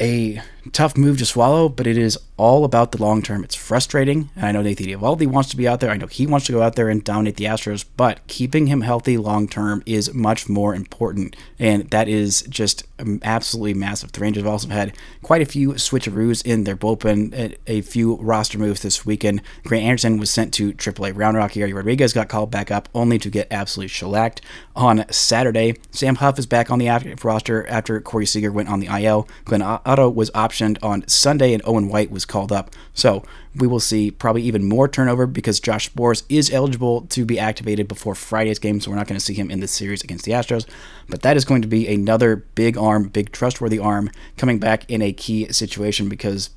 a 0.00 0.40
tough 0.72 0.96
move 0.96 1.18
to 1.18 1.26
swallow, 1.26 1.68
but 1.68 1.86
it 1.86 1.96
is 1.96 2.18
all 2.36 2.64
about 2.64 2.92
the 2.92 3.02
long 3.02 3.22
term. 3.22 3.42
It's 3.44 3.54
frustrating, 3.54 4.30
and 4.36 4.46
I 4.46 4.52
know 4.52 4.62
Nathan 4.62 4.86
Eovaldi 4.86 5.26
wants 5.26 5.48
to 5.50 5.56
be 5.56 5.66
out 5.66 5.80
there. 5.80 5.90
I 5.90 5.96
know 5.96 6.06
he 6.06 6.26
wants 6.26 6.46
to 6.46 6.52
go 6.52 6.62
out 6.62 6.76
there 6.76 6.88
and 6.88 7.02
dominate 7.02 7.36
the 7.36 7.44
Astros, 7.44 7.84
but 7.96 8.26
keeping 8.26 8.66
him 8.66 8.82
healthy 8.82 9.16
long 9.16 9.48
term 9.48 9.82
is 9.86 10.12
much 10.12 10.48
more 10.48 10.74
important, 10.74 11.34
and 11.58 11.88
that 11.90 12.08
is 12.08 12.42
just 12.42 12.84
um, 12.98 13.20
absolutely 13.22 13.74
massive. 13.74 14.12
The 14.12 14.20
Rangers 14.20 14.42
have 14.42 14.52
also 14.52 14.68
had 14.68 14.96
quite 15.22 15.42
a 15.42 15.46
few 15.46 15.72
switcheroos 15.72 16.44
in 16.44 16.64
their 16.64 16.76
bullpen, 16.76 17.56
a 17.66 17.80
few 17.80 18.16
roster 18.16 18.58
moves 18.58 18.82
this 18.82 19.06
weekend. 19.06 19.40
Grant 19.64 19.84
Anderson 19.84 20.18
was 20.18 20.30
sent 20.30 20.52
to 20.54 20.72
AAA 20.72 21.16
Round 21.16 21.36
Rock. 21.36 21.52
Yerry 21.52 21.74
Rodriguez 21.74 22.12
got 22.12 22.28
called 22.28 22.50
back 22.50 22.70
up, 22.70 22.88
only 22.94 23.18
to 23.18 23.30
get 23.30 23.48
absolutely 23.50 23.88
shellacked 23.88 24.42
on 24.74 25.04
Saturday. 25.10 25.76
Sam 25.90 26.16
Huff 26.16 26.38
is 26.38 26.46
back 26.46 26.70
on 26.70 26.78
the 26.78 27.16
roster 27.22 27.66
after 27.66 28.00
Corey 28.00 28.26
Seager 28.26 28.52
went 28.52 28.68
on 28.68 28.80
the 28.80 28.86
IL. 28.86 29.26
Glenn 29.44 29.62
Otto 29.62 30.10
was 30.10 30.30
optioned 30.56 30.78
on 30.82 31.06
Sunday, 31.08 31.52
and 31.52 31.62
Owen 31.64 31.88
White 31.88 32.10
was 32.10 32.24
called 32.24 32.52
up. 32.52 32.70
So 32.94 33.22
we 33.54 33.66
will 33.66 33.80
see 33.80 34.10
probably 34.10 34.42
even 34.42 34.68
more 34.68 34.88
turnover 34.88 35.26
because 35.26 35.60
Josh 35.60 35.92
Sborz 35.92 36.24
is 36.28 36.50
eligible 36.52 37.02
to 37.02 37.24
be 37.24 37.38
activated 37.38 37.88
before 37.88 38.14
Friday's 38.14 38.58
game, 38.58 38.80
so 38.80 38.90
we're 38.90 38.96
not 38.96 39.06
going 39.06 39.18
to 39.18 39.24
see 39.24 39.34
him 39.34 39.50
in 39.50 39.60
this 39.60 39.72
series 39.72 40.02
against 40.02 40.24
the 40.24 40.32
Astros. 40.32 40.66
But 41.08 41.22
that 41.22 41.36
is 41.36 41.44
going 41.44 41.62
to 41.62 41.68
be 41.68 41.88
another 41.88 42.36
big 42.36 42.76
arm, 42.76 43.08
big 43.08 43.32
trustworthy 43.32 43.78
arm 43.78 44.10
coming 44.36 44.58
back 44.58 44.88
in 44.90 45.02
a 45.02 45.12
key 45.12 45.52
situation 45.52 46.08
because, 46.08 46.50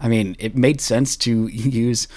I 0.00 0.08
mean, 0.08 0.36
it 0.38 0.56
made 0.56 0.80
sense 0.80 1.16
to 1.18 1.46
use 1.48 2.08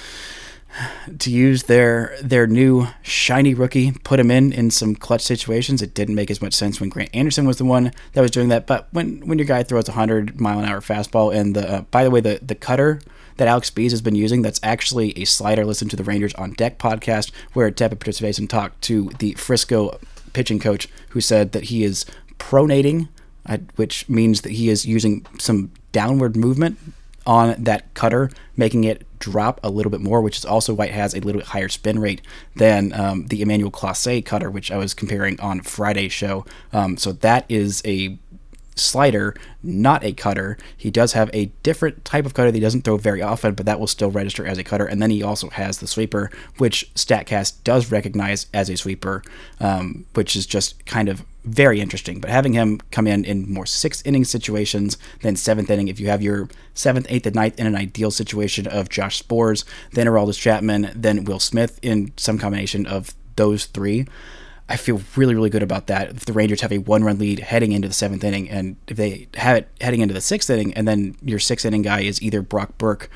to 1.17 1.31
use 1.31 1.63
their 1.63 2.15
their 2.21 2.47
new 2.47 2.87
shiny 3.01 3.53
rookie, 3.53 3.91
put 4.03 4.19
him 4.19 4.31
in 4.31 4.53
in 4.53 4.71
some 4.71 4.95
clutch 4.95 5.21
situations. 5.21 5.81
It 5.81 5.93
didn't 5.93 6.15
make 6.15 6.31
as 6.31 6.41
much 6.41 6.53
sense 6.53 6.79
when 6.79 6.89
Grant 6.89 7.09
Anderson 7.13 7.47
was 7.47 7.57
the 7.57 7.65
one 7.65 7.91
that 8.13 8.21
was 8.21 8.31
doing 8.31 8.49
that. 8.49 8.67
But 8.67 8.87
when 8.91 9.21
when 9.27 9.37
your 9.39 9.47
guy 9.47 9.63
throws 9.63 9.89
a 9.89 9.93
hundred 9.93 10.39
mile 10.39 10.59
an 10.59 10.65
hour 10.65 10.81
fastball 10.81 11.33
and 11.35 11.55
the 11.55 11.75
uh, 11.75 11.81
by 11.81 12.03
the 12.03 12.11
way 12.11 12.21
the 12.21 12.39
the 12.41 12.55
cutter 12.55 13.01
that 13.37 13.47
Alex 13.47 13.71
Speas 13.71 13.91
has 13.91 14.01
been 14.01 14.15
using 14.15 14.41
that's 14.41 14.59
actually 14.63 15.17
a 15.17 15.25
slider. 15.25 15.65
Listen 15.65 15.89
to 15.89 15.95
the 15.95 16.03
Rangers 16.03 16.33
on 16.35 16.53
Deck 16.53 16.77
podcast 16.77 17.31
where 17.53 17.71
Tepe 17.71 17.99
participates 17.99 18.37
and 18.37 18.49
talked 18.49 18.81
to 18.83 19.09
the 19.19 19.33
Frisco 19.33 19.99
pitching 20.33 20.59
coach 20.59 20.87
who 21.09 21.21
said 21.21 21.53
that 21.53 21.65
he 21.65 21.83
is 21.83 22.05
pronating, 22.37 23.09
uh, 23.45 23.57
which 23.75 24.07
means 24.07 24.41
that 24.41 24.51
he 24.53 24.69
is 24.69 24.85
using 24.85 25.25
some 25.39 25.71
downward 25.91 26.35
movement 26.35 26.77
on 27.29 27.53
that 27.63 27.93
cutter, 27.93 28.31
making 28.57 28.85
it 28.85 29.05
drop 29.19 29.59
a 29.61 29.69
little 29.69 29.91
bit 29.91 30.01
more, 30.01 30.19
which 30.19 30.39
is 30.39 30.45
also 30.45 30.73
why 30.73 30.85
it 30.85 30.93
has 30.93 31.13
a 31.13 31.19
little 31.19 31.39
bit 31.39 31.49
higher 31.49 31.69
spin 31.69 31.99
rate 31.99 32.23
than 32.55 32.91
um, 32.93 33.27
the 33.27 33.43
Emmanuel 33.43 33.69
Clase 33.69 34.25
cutter, 34.25 34.49
which 34.49 34.71
I 34.71 34.77
was 34.77 34.95
comparing 34.95 35.39
on 35.39 35.61
Friday's 35.61 36.11
show. 36.11 36.43
Um, 36.73 36.97
so 36.97 37.11
that 37.11 37.45
is 37.47 37.83
a 37.85 38.17
slider, 38.79 39.35
not 39.61 40.03
a 40.03 40.13
cutter. 40.13 40.57
He 40.75 40.89
does 40.91 41.13
have 41.13 41.29
a 41.33 41.45
different 41.63 42.05
type 42.05 42.25
of 42.25 42.33
cutter 42.33 42.51
that 42.51 42.57
he 42.57 42.61
doesn't 42.61 42.83
throw 42.83 42.97
very 42.97 43.21
often, 43.21 43.53
but 43.53 43.65
that 43.65 43.79
will 43.79 43.87
still 43.87 44.11
register 44.11 44.45
as 44.45 44.57
a 44.57 44.63
cutter. 44.63 44.85
And 44.85 45.01
then 45.01 45.11
he 45.11 45.21
also 45.23 45.49
has 45.49 45.79
the 45.79 45.87
sweeper, 45.87 46.31
which 46.57 46.91
StatCast 46.95 47.63
does 47.63 47.91
recognize 47.91 48.47
as 48.53 48.69
a 48.69 48.77
sweeper, 48.77 49.23
um, 49.59 50.05
which 50.13 50.35
is 50.35 50.45
just 50.45 50.85
kind 50.85 51.09
of 51.09 51.25
very 51.45 51.79
interesting. 51.79 52.19
But 52.19 52.29
having 52.29 52.53
him 52.53 52.79
come 52.91 53.07
in 53.07 53.25
in 53.25 53.51
more 53.51 53.65
sixth 53.65 54.05
inning 54.05 54.25
situations 54.25 54.97
than 55.21 55.35
seventh 55.35 55.69
inning, 55.69 55.87
if 55.87 55.99
you 55.99 56.07
have 56.09 56.21
your 56.21 56.49
seventh, 56.73 57.07
eighth, 57.09 57.25
and 57.25 57.35
ninth 57.35 57.59
in 57.59 57.67
an 57.67 57.75
ideal 57.75 58.11
situation 58.11 58.67
of 58.67 58.89
Josh 58.89 59.23
Sborz, 59.23 59.65
then 59.91 60.07
Aroldis 60.07 60.39
Chapman, 60.39 60.91
then 60.95 61.25
Will 61.25 61.39
Smith 61.39 61.79
in 61.81 62.11
some 62.17 62.37
combination 62.37 62.85
of 62.85 63.13
those 63.35 63.65
three. 63.65 64.05
I 64.69 64.77
feel 64.77 65.01
really, 65.15 65.33
really 65.33 65.49
good 65.49 65.63
about 65.63 65.87
that. 65.87 66.11
If 66.11 66.25
the 66.25 66.33
Rangers 66.33 66.61
have 66.61 66.71
a 66.71 66.77
one 66.77 67.03
run 67.03 67.17
lead 67.17 67.39
heading 67.39 67.71
into 67.71 67.87
the 67.87 67.93
seventh 67.93 68.23
inning, 68.23 68.47
and 68.49 68.75
if 68.87 68.97
they 68.97 69.27
have 69.33 69.57
it 69.57 69.67
heading 69.81 70.01
into 70.01 70.13
the 70.13 70.21
sixth 70.21 70.47
inning, 70.47 70.75
and 70.75 70.87
then 70.87 71.15
your 71.23 71.39
sixth 71.39 71.65
inning 71.65 71.81
guy 71.81 72.01
is 72.01 72.21
either 72.21 72.43
Brock 72.43 72.77
Burke 72.77 73.09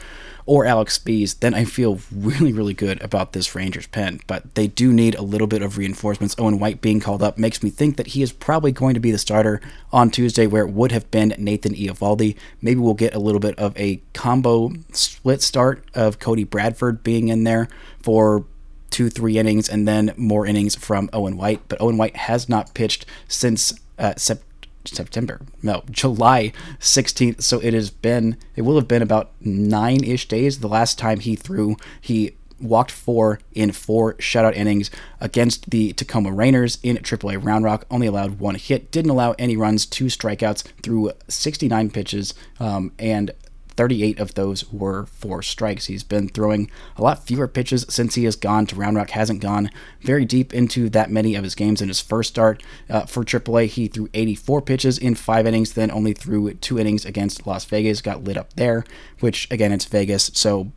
or 0.48 0.66
Alex 0.66 0.98
Speas, 0.98 1.40
then 1.40 1.54
I 1.54 1.64
feel 1.64 2.00
really, 2.12 2.52
really 2.52 2.74
good 2.74 3.02
about 3.04 3.34
this 3.34 3.54
Rangers 3.54 3.86
pen. 3.86 4.20
But 4.26 4.56
they 4.56 4.66
do 4.66 4.92
need 4.92 5.14
a 5.14 5.22
little 5.22 5.46
bit 5.46 5.62
of 5.62 5.78
reinforcements. 5.78 6.36
Owen 6.40 6.58
White 6.58 6.82
being 6.82 7.00
called 7.00 7.22
up 7.22 7.38
makes 7.38 7.62
me 7.62 7.70
think 7.70 7.98
that 7.98 8.08
he 8.08 8.24
is 8.24 8.32
probably 8.32 8.72
going 8.72 8.96
to 8.96 9.00
be 9.00 9.12
the 9.12 9.20
starter 9.20 9.62
on 9.92 10.10
Tuesday, 10.10 10.48
where 10.48 10.66
it 10.66 10.74
would 10.74 10.92
have 10.92 11.10
been 11.12 11.36
Nathan 11.38 11.76
Eovaldi. 11.76 12.36
Maybe 12.64 12.80
we'll 12.80 12.96
get 12.96 13.14
a 13.14 13.20
little 13.20 13.40
bit 13.40 13.58
of 13.60 13.78
a 13.78 14.02
combo 14.14 14.72
split 14.92 15.44
start 15.44 15.86
of 15.94 16.18
Cody 16.18 16.46
Bradford 16.46 17.04
being 17.04 17.28
in 17.28 17.44
there 17.44 17.68
for 18.02 18.46
two, 18.94 19.10
three 19.10 19.38
innings, 19.38 19.68
and 19.68 19.88
then 19.88 20.14
more 20.16 20.46
innings 20.46 20.76
from 20.76 21.10
Owen 21.12 21.36
White. 21.36 21.62
But 21.68 21.82
Owen 21.82 21.98
White 21.98 22.16
has 22.16 22.48
not 22.48 22.74
pitched 22.74 23.06
since 23.28 23.74
uh, 24.00 24.14
September. 24.16 24.48
September, 24.86 25.40
no, 25.62 25.82
July 25.90 26.52
16th. 26.82 27.42
So 27.42 27.60
it 27.60 27.74
has 27.74 27.90
been, 27.90 28.36
it 28.58 28.64
will 28.64 28.76
have 28.76 28.86
been 28.86 29.02
about 29.02 29.32
nine 29.40 30.04
ish 30.04 30.28
days. 30.28 30.60
The 30.60 30.68
last 30.68 31.00
time 31.00 31.22
he 31.22 31.38
threw, 31.38 31.78
he 32.02 32.36
walked 32.60 32.92
four 32.92 33.40
in 33.54 33.72
four 33.72 34.16
shutout 34.16 34.56
innings 34.56 34.90
against 35.20 35.70
the 35.70 35.94
Tacoma 35.94 36.32
Rainiers 36.32 36.80
in 36.84 36.98
AAA 36.98 37.44
Round 37.44 37.64
Rock. 37.64 37.86
Only 37.92 38.08
allowed 38.08 38.40
one 38.40 38.56
hit, 38.56 38.92
didn't 38.92 39.12
allow 39.12 39.36
any 39.40 39.56
runs, 39.56 39.86
two 39.86 40.06
strikeouts 40.06 40.64
through 40.82 41.12
69 41.28 41.90
pitches, 41.92 42.34
um, 42.60 42.92
and 43.00 43.32
38 43.76 44.20
of 44.20 44.34
those 44.34 44.72
were 44.72 45.06
for 45.06 45.42
strikes. 45.42 45.86
He's 45.86 46.04
been 46.04 46.30
throwing 46.30 46.70
a 46.98 47.02
lot 47.02 47.26
fewer 47.26 47.48
pitches 47.48 47.86
since 47.90 48.16
he 48.16 48.26
has 48.26 48.36
gone 48.36 48.66
to 48.68 48.76
Round 48.76 48.96
Rock, 48.96 49.12
hasn't 49.12 49.42
gone 49.42 49.70
very 50.02 50.26
deep 50.26 50.54
into 50.54 50.90
that 50.90 51.12
many 51.12 51.36
of 51.36 51.44
his 51.44 51.56
games 51.56 51.82
in 51.82 51.88
his 51.88 52.00
first 52.00 52.30
start. 52.30 52.64
Uh, 52.90 53.06
for 53.06 53.24
AAA, 53.24 53.68
he 53.68 53.88
threw 53.88 54.10
84 54.14 54.62
pitches 54.62 54.98
in 54.98 55.16
five 55.16 55.46
innings, 55.46 55.74
then 55.74 55.92
only 55.92 56.14
threw 56.14 56.54
two 56.56 56.80
innings 56.80 57.06
against 57.06 57.48
Las 57.48 57.66
Vegas, 57.66 58.02
got 58.02 58.24
lit 58.24 58.38
up 58.38 58.54
there, 58.54 58.84
which 59.20 59.50
again, 59.52 59.72
it's 59.72 59.86
Vegas, 59.86 60.32
so 60.34 60.72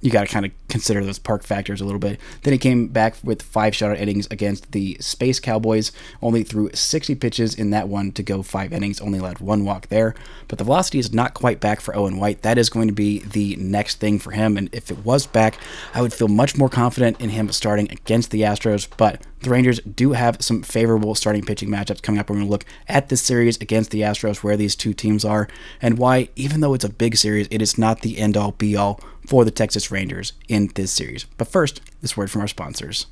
you 0.00 0.10
got 0.10 0.26
to 0.26 0.32
kind 0.32 0.46
of 0.46 0.52
consider 0.68 1.04
those 1.04 1.18
park 1.18 1.42
factors 1.42 1.80
a 1.80 1.84
little 1.84 1.98
bit. 1.98 2.20
Then 2.42 2.52
he 2.52 2.58
came 2.58 2.88
back 2.88 3.16
with 3.24 3.42
five 3.42 3.72
shutout 3.72 3.98
innings 3.98 4.26
against 4.30 4.72
the 4.72 4.96
Space 5.00 5.40
Cowboys, 5.40 5.90
only 6.20 6.42
threw 6.42 6.70
60 6.72 7.14
pitches 7.14 7.54
in 7.54 7.70
that 7.70 7.88
one 7.88 8.12
to 8.12 8.22
go 8.22 8.42
five 8.42 8.72
innings, 8.72 9.00
only 9.00 9.18
allowed 9.18 9.40
one 9.40 9.64
walk 9.64 9.88
there. 9.88 10.14
But 10.48 10.58
the 10.58 10.64
velocity 10.64 10.98
is 10.98 11.12
not 11.12 11.34
quite 11.34 11.60
back 11.60 11.80
for 11.80 11.96
Owen 11.96 12.18
White. 12.18 12.42
That 12.42 12.58
is 12.58 12.68
going 12.68 12.88
to 12.88 12.94
be 12.94 13.20
the 13.20 13.56
next 13.56 13.98
thing 13.98 14.18
for 14.18 14.32
him. 14.32 14.56
And 14.56 14.68
if 14.72 14.90
it 14.90 15.04
was 15.04 15.26
back, 15.26 15.58
I 15.94 16.02
would 16.02 16.12
feel 16.12 16.28
much 16.28 16.56
more 16.56 16.68
confident 16.68 17.20
in 17.20 17.30
him 17.30 17.50
starting 17.50 17.90
against 17.90 18.30
the 18.30 18.42
Astros. 18.42 18.88
But 18.96 19.22
the 19.40 19.50
Rangers 19.50 19.80
do 19.80 20.12
have 20.12 20.38
some 20.40 20.62
favorable 20.62 21.14
starting 21.14 21.44
pitching 21.44 21.68
matchups 21.68 22.02
coming 22.02 22.18
up. 22.18 22.28
We're 22.28 22.36
going 22.36 22.46
to 22.46 22.50
look 22.50 22.64
at 22.88 23.08
this 23.08 23.22
series 23.22 23.56
against 23.58 23.90
the 23.90 24.00
Astros, 24.00 24.38
where 24.38 24.56
these 24.56 24.74
two 24.74 24.94
teams 24.94 25.24
are, 25.24 25.48
and 25.80 25.98
why, 25.98 26.28
even 26.36 26.60
though 26.60 26.74
it's 26.74 26.84
a 26.84 26.88
big 26.88 27.16
series, 27.16 27.48
it 27.50 27.62
is 27.62 27.78
not 27.78 28.00
the 28.00 28.18
end 28.18 28.36
all 28.36 28.52
be 28.52 28.76
all 28.76 29.00
for 29.26 29.44
the 29.44 29.50
Texas 29.50 29.90
Rangers 29.90 30.32
in 30.48 30.70
this 30.74 30.92
series. 30.92 31.24
But 31.36 31.48
first, 31.48 31.80
this 32.00 32.16
word 32.16 32.30
from 32.30 32.40
our 32.40 32.48
sponsors. 32.48 33.06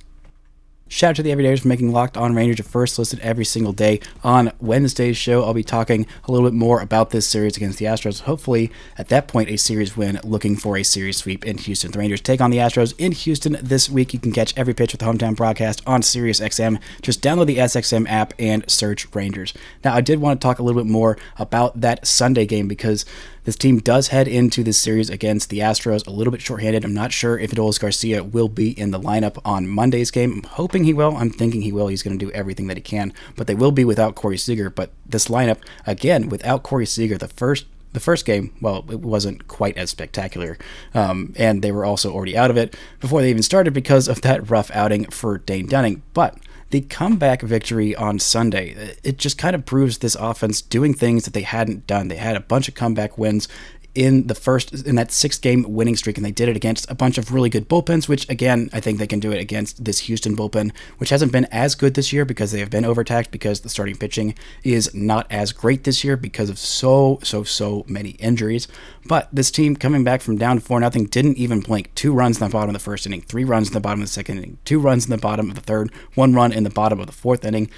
Shout 0.94 1.10
out 1.10 1.16
to 1.16 1.24
the 1.24 1.30
Everydayers 1.30 1.62
for 1.62 1.66
making 1.66 1.90
Locked 1.90 2.16
On 2.16 2.36
Rangers 2.36 2.58
your 2.58 2.66
first 2.66 3.00
listen 3.00 3.18
every 3.20 3.44
single 3.44 3.72
day. 3.72 3.98
On 4.22 4.52
Wednesday's 4.60 5.16
show, 5.16 5.42
I'll 5.42 5.52
be 5.52 5.64
talking 5.64 6.06
a 6.22 6.30
little 6.30 6.48
bit 6.48 6.54
more 6.54 6.80
about 6.80 7.10
this 7.10 7.26
series 7.26 7.56
against 7.56 7.80
the 7.80 7.86
Astros. 7.86 8.20
Hopefully, 8.20 8.70
at 8.96 9.08
that 9.08 9.26
point, 9.26 9.50
a 9.50 9.56
series 9.56 9.96
win, 9.96 10.20
looking 10.22 10.54
for 10.54 10.76
a 10.76 10.84
series 10.84 11.16
sweep 11.16 11.44
in 11.44 11.58
Houston. 11.58 11.90
The 11.90 11.98
Rangers 11.98 12.20
take 12.20 12.40
on 12.40 12.52
the 12.52 12.58
Astros 12.58 12.94
in 12.96 13.10
Houston 13.10 13.56
this 13.60 13.90
week. 13.90 14.14
You 14.14 14.20
can 14.20 14.30
catch 14.30 14.56
every 14.56 14.72
pitch 14.72 14.92
with 14.92 15.00
the 15.00 15.06
hometown 15.06 15.34
broadcast 15.34 15.82
on 15.84 16.02
SiriusXM. 16.02 16.80
Just 17.02 17.20
download 17.20 17.46
the 17.46 17.58
SXM 17.58 18.08
app 18.08 18.32
and 18.38 18.64
search 18.70 19.12
Rangers. 19.16 19.52
Now, 19.82 19.94
I 19.94 20.00
did 20.00 20.20
want 20.20 20.40
to 20.40 20.46
talk 20.46 20.60
a 20.60 20.62
little 20.62 20.80
bit 20.80 20.88
more 20.88 21.18
about 21.40 21.80
that 21.80 22.06
Sunday 22.06 22.46
game 22.46 22.68
because 22.68 23.04
this 23.44 23.56
team 23.56 23.78
does 23.78 24.08
head 24.08 24.26
into 24.26 24.64
this 24.64 24.78
series 24.78 25.10
against 25.10 25.50
the 25.50 25.60
Astros 25.60 26.06
a 26.06 26.10
little 26.10 26.30
bit 26.30 26.40
shorthanded. 26.40 26.84
I'm 26.84 26.94
not 26.94 27.12
sure 27.12 27.38
if 27.38 27.50
Adolis 27.50 27.78
Garcia 27.78 28.24
will 28.24 28.48
be 28.48 28.78
in 28.78 28.90
the 28.90 29.00
lineup 29.00 29.38
on 29.44 29.68
Monday's 29.68 30.10
game. 30.10 30.32
I'm 30.32 30.42
hoping 30.42 30.84
he 30.84 30.94
will. 30.94 31.16
I'm 31.16 31.30
thinking 31.30 31.62
he 31.62 31.72
will. 31.72 31.88
He's 31.88 32.02
going 32.02 32.18
to 32.18 32.24
do 32.24 32.32
everything 32.32 32.66
that 32.68 32.76
he 32.76 32.82
can. 32.82 33.12
But 33.36 33.46
they 33.46 33.54
will 33.54 33.72
be 33.72 33.84
without 33.84 34.14
Corey 34.14 34.38
Seager. 34.38 34.70
But 34.70 34.92
this 35.06 35.28
lineup, 35.28 35.58
again, 35.86 36.28
without 36.28 36.62
Corey 36.62 36.86
Seager, 36.86 37.18
the 37.18 37.28
first 37.28 37.66
the 37.92 38.00
first 38.00 38.26
game, 38.26 38.52
well, 38.60 38.84
it 38.90 39.00
wasn't 39.00 39.46
quite 39.46 39.78
as 39.78 39.88
spectacular. 39.88 40.58
Um, 40.94 41.32
and 41.36 41.62
they 41.62 41.70
were 41.70 41.84
also 41.84 42.12
already 42.12 42.36
out 42.36 42.50
of 42.50 42.56
it 42.56 42.76
before 42.98 43.22
they 43.22 43.30
even 43.30 43.44
started 43.44 43.72
because 43.72 44.08
of 44.08 44.20
that 44.22 44.50
rough 44.50 44.68
outing 44.72 45.04
for 45.10 45.38
Dane 45.38 45.66
Dunning. 45.66 46.02
But 46.12 46.36
the 46.70 46.80
comeback 46.82 47.42
victory 47.42 47.94
on 47.94 48.18
Sunday, 48.18 48.96
it 49.02 49.18
just 49.18 49.38
kind 49.38 49.54
of 49.54 49.64
proves 49.64 49.98
this 49.98 50.14
offense 50.14 50.60
doing 50.60 50.94
things 50.94 51.24
that 51.24 51.34
they 51.34 51.42
hadn't 51.42 51.86
done. 51.86 52.08
They 52.08 52.16
had 52.16 52.36
a 52.36 52.40
bunch 52.40 52.68
of 52.68 52.74
comeback 52.74 53.16
wins 53.16 53.48
in 53.94 54.26
the 54.26 54.34
first 54.34 54.72
in 54.86 54.96
that 54.96 55.12
six 55.12 55.38
game 55.38 55.64
winning 55.68 55.96
streak 55.96 56.16
and 56.16 56.24
they 56.24 56.32
did 56.32 56.48
it 56.48 56.56
against 56.56 56.90
a 56.90 56.94
bunch 56.94 57.16
of 57.16 57.32
really 57.32 57.48
good 57.48 57.68
bullpens 57.68 58.08
which 58.08 58.28
again 58.28 58.68
i 58.72 58.80
think 58.80 58.98
they 58.98 59.06
can 59.06 59.20
do 59.20 59.30
it 59.30 59.40
against 59.40 59.84
this 59.84 60.00
houston 60.00 60.36
bullpen 60.36 60.72
which 60.98 61.10
hasn't 61.10 61.30
been 61.30 61.46
as 61.46 61.74
good 61.74 61.94
this 61.94 62.12
year 62.12 62.24
because 62.24 62.50
they 62.50 62.58
have 62.58 62.70
been 62.70 62.84
overtaxed 62.84 63.30
because 63.30 63.60
the 63.60 63.68
starting 63.68 63.96
pitching 63.96 64.34
is 64.62 64.92
not 64.94 65.26
as 65.30 65.52
great 65.52 65.84
this 65.84 66.02
year 66.02 66.16
because 66.16 66.50
of 66.50 66.58
so 66.58 67.18
so 67.22 67.44
so 67.44 67.84
many 67.86 68.10
injuries 68.10 68.66
but 69.06 69.28
this 69.32 69.50
team 69.50 69.76
coming 69.76 70.02
back 70.02 70.20
from 70.20 70.36
down 70.36 70.58
four 70.58 70.80
nothing 70.80 71.06
didn't 71.06 71.38
even 71.38 71.60
blink 71.60 71.94
two 71.94 72.12
runs 72.12 72.40
in 72.40 72.46
the 72.46 72.52
bottom 72.52 72.70
of 72.70 72.74
the 72.74 72.80
first 72.80 73.06
inning 73.06 73.22
three 73.22 73.44
runs 73.44 73.68
in 73.68 73.74
the 73.74 73.80
bottom 73.80 74.00
of 74.00 74.08
the 74.08 74.12
second 74.12 74.38
inning 74.38 74.58
two 74.64 74.80
runs 74.80 75.04
in 75.04 75.10
the 75.10 75.18
bottom 75.18 75.48
of 75.48 75.54
the 75.54 75.60
third 75.60 75.92
one 76.14 76.34
run 76.34 76.52
in 76.52 76.64
the 76.64 76.70
bottom 76.70 76.98
of 76.98 77.06
the 77.06 77.12
fourth 77.12 77.44
inning 77.44 77.70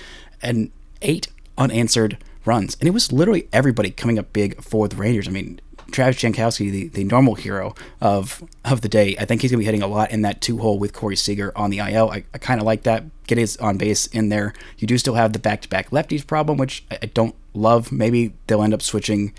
and 0.42 0.70
eight 1.02 1.28
unanswered 1.58 2.18
runs. 2.46 2.76
And 2.80 2.88
it 2.88 2.92
was 2.92 3.12
literally 3.12 3.48
everybody 3.52 3.90
coming 3.90 4.18
up 4.18 4.32
big 4.32 4.62
for 4.62 4.88
the 4.88 4.96
Rangers. 4.96 5.28
I 5.28 5.30
mean, 5.30 5.60
Travis 5.90 6.16
Jankowski, 6.16 6.70
the, 6.70 6.88
the 6.88 7.04
normal 7.04 7.34
hero 7.34 7.74
of 8.00 8.42
of 8.64 8.80
the 8.80 8.88
day. 8.88 9.16
I 9.18 9.24
think 9.24 9.42
he's 9.42 9.50
going 9.50 9.58
to 9.58 9.62
be 9.62 9.66
hitting 9.66 9.82
a 9.82 9.86
lot 9.86 10.10
in 10.10 10.22
that 10.22 10.40
two 10.40 10.58
hole 10.58 10.78
with 10.78 10.92
Corey 10.92 11.16
Seager 11.16 11.52
on 11.56 11.70
the 11.70 11.78
IL. 11.78 12.10
I, 12.10 12.24
I 12.34 12.38
kind 12.38 12.60
of 12.60 12.66
like 12.66 12.82
that. 12.82 13.04
Get 13.26 13.38
his 13.38 13.56
on 13.58 13.76
base 13.76 14.06
in 14.06 14.28
there. 14.28 14.54
You 14.78 14.86
do 14.86 14.98
still 14.98 15.14
have 15.14 15.32
the 15.32 15.38
back 15.38 15.62
to 15.62 15.68
back 15.68 15.90
lefties 15.90 16.26
problem, 16.26 16.58
which 16.58 16.84
I, 16.90 16.98
I 17.02 17.06
don't 17.06 17.34
love. 17.54 17.92
Maybe 17.92 18.34
they'll 18.46 18.62
end 18.62 18.74
up 18.74 18.82
switching 18.82 19.32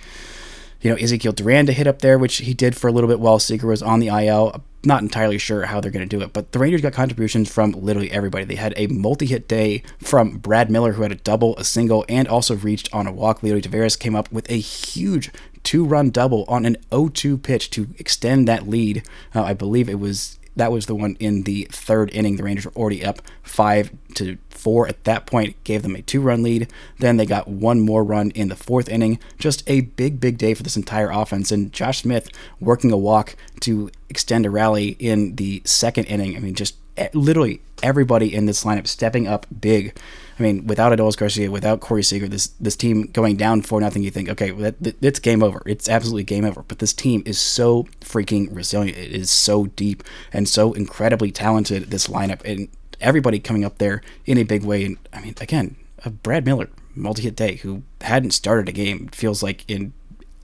you 0.82 0.92
know, 0.92 0.98
Ezekiel 0.98 1.32
Duran 1.32 1.66
to 1.66 1.74
hit 1.74 1.88
up 1.88 2.00
there, 2.00 2.18
which 2.18 2.38
he 2.38 2.54
did 2.54 2.76
for 2.76 2.88
a 2.88 2.92
little 2.92 3.08
bit 3.08 3.20
while 3.20 3.40
Seager 3.40 3.68
was 3.68 3.82
on 3.82 4.00
the 4.00 4.08
IL. 4.08 4.64
Not 4.84 5.02
entirely 5.02 5.38
sure 5.38 5.66
how 5.66 5.82
they're 5.82 5.92
going 5.92 6.08
to 6.08 6.18
do 6.18 6.24
it, 6.24 6.34
but 6.34 6.52
the 6.52 6.60
Rangers 6.60 6.82
got 6.82 6.94
contributions 6.94 7.52
from 7.52 7.72
literally 7.72 8.12
everybody. 8.12 8.46
They 8.46 8.56
had 8.56 8.74
a 8.78 8.88
multi-hit 8.88 9.48
day 9.48 9.84
from 10.00 10.38
Brad 10.38 10.70
Miller, 10.70 10.94
who 10.94 11.02
had 11.02 11.12
a 11.12 11.16
double, 11.16 11.58
a 11.58 11.64
single, 11.64 12.06
and 12.08 12.28
also 12.28 12.56
reached 12.56 12.94
on 12.94 13.08
a 13.08 13.12
walk. 13.12 13.42
Leody 13.42 13.64
Taveras 13.64 14.00
came 14.00 14.16
up 14.16 14.32
with 14.32 14.50
a 14.50 14.60
huge 14.60 15.32
two-run 15.68 16.12
double 16.12 16.46
on 16.48 16.66
an 16.66 16.78
0-2 16.92 17.44
pitch 17.44 17.70
to 17.72 17.90
extend 17.98 18.48
that 18.48 18.70
lead. 18.70 19.04
Uh, 19.36 19.44
I 19.44 19.54
believe 19.54 19.90
it 19.90 20.00
was 20.00 20.40
that 20.56 20.72
was 20.72 20.86
the 20.86 20.96
one 20.96 21.18
in 21.20 21.44
the 21.44 21.68
third 21.70 22.10
inning. 22.14 22.38
The 22.38 22.44
Rangers 22.44 22.64
were 22.64 22.72
already 22.72 23.04
up 23.04 23.22
five 23.44 23.92
to 24.16 24.38
four 24.50 24.88
at 24.88 25.04
that 25.04 25.26
point, 25.26 25.62
gave 25.66 25.84
them 25.84 25.98
a 25.98 26.02
two 26.02 26.22
run 26.22 26.42
lead. 26.42 26.72
Then 27.00 27.18
they 27.18 27.26
got 27.26 27.50
one 27.50 27.82
more 27.82 28.02
run 28.02 28.32
in 28.32 28.48
the 28.48 28.56
fourth 28.56 28.88
inning. 28.88 29.20
Just 29.38 29.62
a 29.68 29.82
big, 29.82 30.22
big 30.22 30.38
day 30.38 30.54
for 30.54 30.64
this 30.64 30.78
entire 30.78 31.12
offense. 31.12 31.52
And 31.52 31.74
Josh 31.74 32.02
Smith 32.02 32.30
working 32.62 32.94
a 32.94 32.98
walk 32.98 33.36
to 33.60 33.92
extend 34.08 34.46
a 34.46 34.50
rally 34.50 34.96
in 35.00 35.36
the 35.36 35.62
second 35.66 36.06
inning. 36.06 36.38
I 36.38 36.40
mean, 36.40 36.56
just 36.56 36.76
literally 37.14 37.60
everybody 37.84 38.34
in 38.34 38.46
this 38.46 38.64
lineup 38.64 38.88
stepping 38.88 39.28
up 39.28 39.46
big. 39.60 40.00
I 40.40 40.44
mean, 40.44 40.68
without 40.68 40.92
Adolis 40.92 41.18
Garcia, 41.18 41.50
without 41.50 41.80
Corey 41.80 42.04
Seager, 42.04 42.28
this 42.28 42.48
this 42.60 42.76
team 42.76 43.08
going 43.08 43.38
down 43.38 43.62
for 43.62 43.82
nothing, 43.82 44.04
you 44.04 44.12
think, 44.12 44.30
okay, 44.30 44.52
well, 44.52 44.72
that, 44.80 44.96
it's 45.04 45.20
game 45.20 45.42
over. 45.42 45.64
It's 45.66 45.90
absolutely 45.90 46.24
game 46.24 46.46
over. 46.46 46.64
But 46.64 46.80
this 46.80 46.94
team 46.94 47.24
is 47.26 47.40
so 47.40 47.84
freaking 48.02 48.56
resilient. 48.56 48.98
It 48.98 49.12
is 49.12 49.32
so 49.32 49.66
deep 49.66 50.04
and 50.32 50.48
so 50.48 50.74
incredibly 50.74 51.32
talented. 51.32 51.90
This 51.90 52.08
lineup 52.08 52.42
and 52.46 52.68
everybody 53.02 53.40
coming 53.40 53.66
up 53.66 53.80
there 53.80 54.02
in 54.26 54.38
a 54.38 54.44
big 54.44 54.64
way. 54.64 54.86
And 54.86 54.98
I 55.12 55.22
mean, 55.22 55.36
again, 55.42 55.76
Brad 56.24 56.46
Miller, 56.46 56.70
multi-hit 56.96 57.36
day, 57.36 57.56
who 57.58 57.84
hadn't 58.02 58.32
started 58.32 58.70
a 58.70 58.72
game, 58.72 59.08
feels 59.10 59.42
like 59.42 59.64
in 59.68 59.94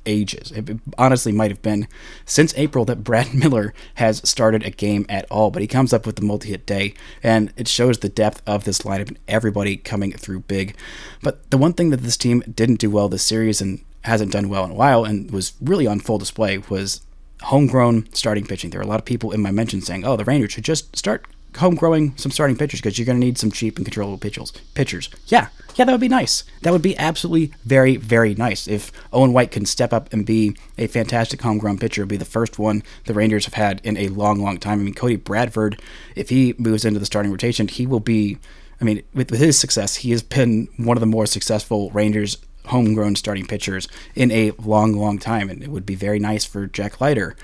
ages. 0.05 0.51
It 0.51 0.79
honestly 0.97 1.31
might 1.31 1.51
have 1.51 1.61
been 1.61 1.87
since 2.25 2.53
April 2.57 2.85
that 2.85 3.03
Brad 3.03 3.33
Miller 3.33 3.73
has 3.95 4.27
started 4.27 4.63
a 4.63 4.71
game 4.71 5.05
at 5.09 5.25
all, 5.29 5.51
but 5.51 5.61
he 5.61 5.67
comes 5.67 5.93
up 5.93 6.05
with 6.05 6.15
the 6.15 6.25
multi 6.25 6.49
hit 6.49 6.65
day, 6.65 6.93
and 7.21 7.53
it 7.57 7.67
shows 7.67 7.99
the 7.99 8.09
depth 8.09 8.41
of 8.45 8.63
this 8.63 8.79
lineup 8.79 9.07
and 9.07 9.19
everybody 9.27 9.77
coming 9.77 10.11
through 10.11 10.41
big. 10.41 10.75
But 11.21 11.49
the 11.49 11.57
one 11.57 11.73
thing 11.73 11.89
that 11.91 12.01
this 12.01 12.17
team 12.17 12.43
didn't 12.53 12.79
do 12.79 12.89
well 12.89 13.09
this 13.09 13.23
series 13.23 13.61
and 13.61 13.83
hasn't 14.03 14.31
done 14.31 14.49
well 14.49 14.65
in 14.65 14.71
a 14.71 14.75
while 14.75 15.05
and 15.05 15.31
was 15.31 15.53
really 15.61 15.87
on 15.87 15.99
full 15.99 16.17
display 16.17 16.57
was 16.57 17.01
homegrown 17.43 18.07
starting 18.13 18.45
pitching. 18.45 18.69
There 18.69 18.79
are 18.79 18.83
a 18.83 18.87
lot 18.87 18.99
of 18.99 19.05
people 19.05 19.31
in 19.31 19.41
my 19.41 19.51
mention 19.51 19.81
saying, 19.81 20.05
oh, 20.05 20.15
the 20.15 20.25
Rangers 20.25 20.53
should 20.53 20.63
just 20.63 20.95
start 20.95 21.25
home 21.57 21.75
growing 21.75 22.15
some 22.17 22.31
starting 22.31 22.57
pitchers 22.57 22.81
because 22.81 22.97
you're 22.97 23.05
going 23.05 23.19
to 23.19 23.25
need 23.25 23.37
some 23.37 23.51
cheap 23.51 23.77
and 23.77 23.85
controllable 23.85 24.17
pitchers. 24.17 24.51
Pitchers, 24.73 25.09
yeah, 25.27 25.47
yeah, 25.75 25.85
that 25.85 25.91
would 25.91 26.01
be 26.01 26.07
nice. 26.07 26.43
That 26.61 26.71
would 26.71 26.81
be 26.81 26.97
absolutely 26.97 27.53
very, 27.63 27.95
very 27.95 28.35
nice 28.35 28.67
if 28.67 28.91
Owen 29.11 29.33
White 29.33 29.51
can 29.51 29.65
step 29.65 29.93
up 29.93 30.11
and 30.13 30.25
be 30.25 30.55
a 30.77 30.87
fantastic 30.87 31.41
homegrown 31.41 31.79
pitcher. 31.79 32.05
Be 32.05 32.17
the 32.17 32.25
first 32.25 32.59
one 32.59 32.83
the 33.05 33.13
Rangers 33.13 33.45
have 33.45 33.55
had 33.55 33.81
in 33.83 33.97
a 33.97 34.09
long, 34.09 34.41
long 34.41 34.57
time. 34.57 34.79
I 34.79 34.83
mean, 34.83 34.93
Cody 34.93 35.15
Bradford, 35.15 35.81
if 36.15 36.29
he 36.29 36.53
moves 36.57 36.85
into 36.85 36.99
the 36.99 37.05
starting 37.05 37.31
rotation, 37.31 37.67
he 37.67 37.85
will 37.85 37.99
be. 37.99 38.37
I 38.81 38.85
mean, 38.85 39.03
with, 39.13 39.31
with 39.31 39.39
his 39.39 39.57
success, 39.57 39.95
he 39.95 40.11
has 40.11 40.23
been 40.23 40.67
one 40.77 40.97
of 40.97 41.01
the 41.01 41.07
more 41.07 41.25
successful 41.25 41.89
Rangers 41.91 42.37
homegrown 42.65 43.15
starting 43.15 43.45
pitchers 43.45 43.87
in 44.15 44.31
a 44.31 44.51
long, 44.51 44.93
long 44.93 45.19
time, 45.19 45.49
and 45.49 45.63
it 45.63 45.69
would 45.69 45.85
be 45.85 45.95
very 45.95 46.19
nice 46.19 46.43
for 46.43 46.67
Jack 46.67 46.99
Leiter 46.99 47.35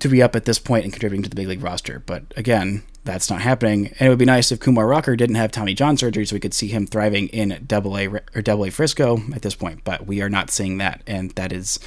to 0.00 0.08
be 0.08 0.22
up 0.22 0.34
at 0.34 0.44
this 0.44 0.58
point 0.58 0.84
and 0.84 0.92
contributing 0.92 1.22
to 1.22 1.30
the 1.30 1.36
big 1.36 1.48
league 1.48 1.62
roster. 1.62 2.02
But 2.04 2.24
again, 2.36 2.82
that's 3.04 3.30
not 3.30 3.40
happening. 3.40 3.88
And 3.98 4.06
it 4.06 4.08
would 4.08 4.18
be 4.18 4.24
nice 4.24 4.52
if 4.52 4.60
Kumar 4.60 4.86
Rocker 4.86 5.16
didn't 5.16 5.36
have 5.36 5.50
Tommy 5.50 5.74
John 5.74 5.96
surgery 5.96 6.24
so 6.24 6.36
we 6.36 6.40
could 6.40 6.54
see 6.54 6.68
him 6.68 6.86
thriving 6.86 7.28
in 7.28 7.64
Double 7.66 7.98
A 7.98 8.06
or 8.06 8.42
Double 8.42 8.64
A 8.64 8.70
Frisco 8.70 9.18
at 9.34 9.42
this 9.42 9.54
point. 9.54 9.82
But 9.84 10.06
we 10.06 10.22
are 10.22 10.28
not 10.28 10.50
seeing 10.50 10.78
that, 10.78 11.02
and 11.06 11.30
that 11.32 11.52
is 11.52 11.78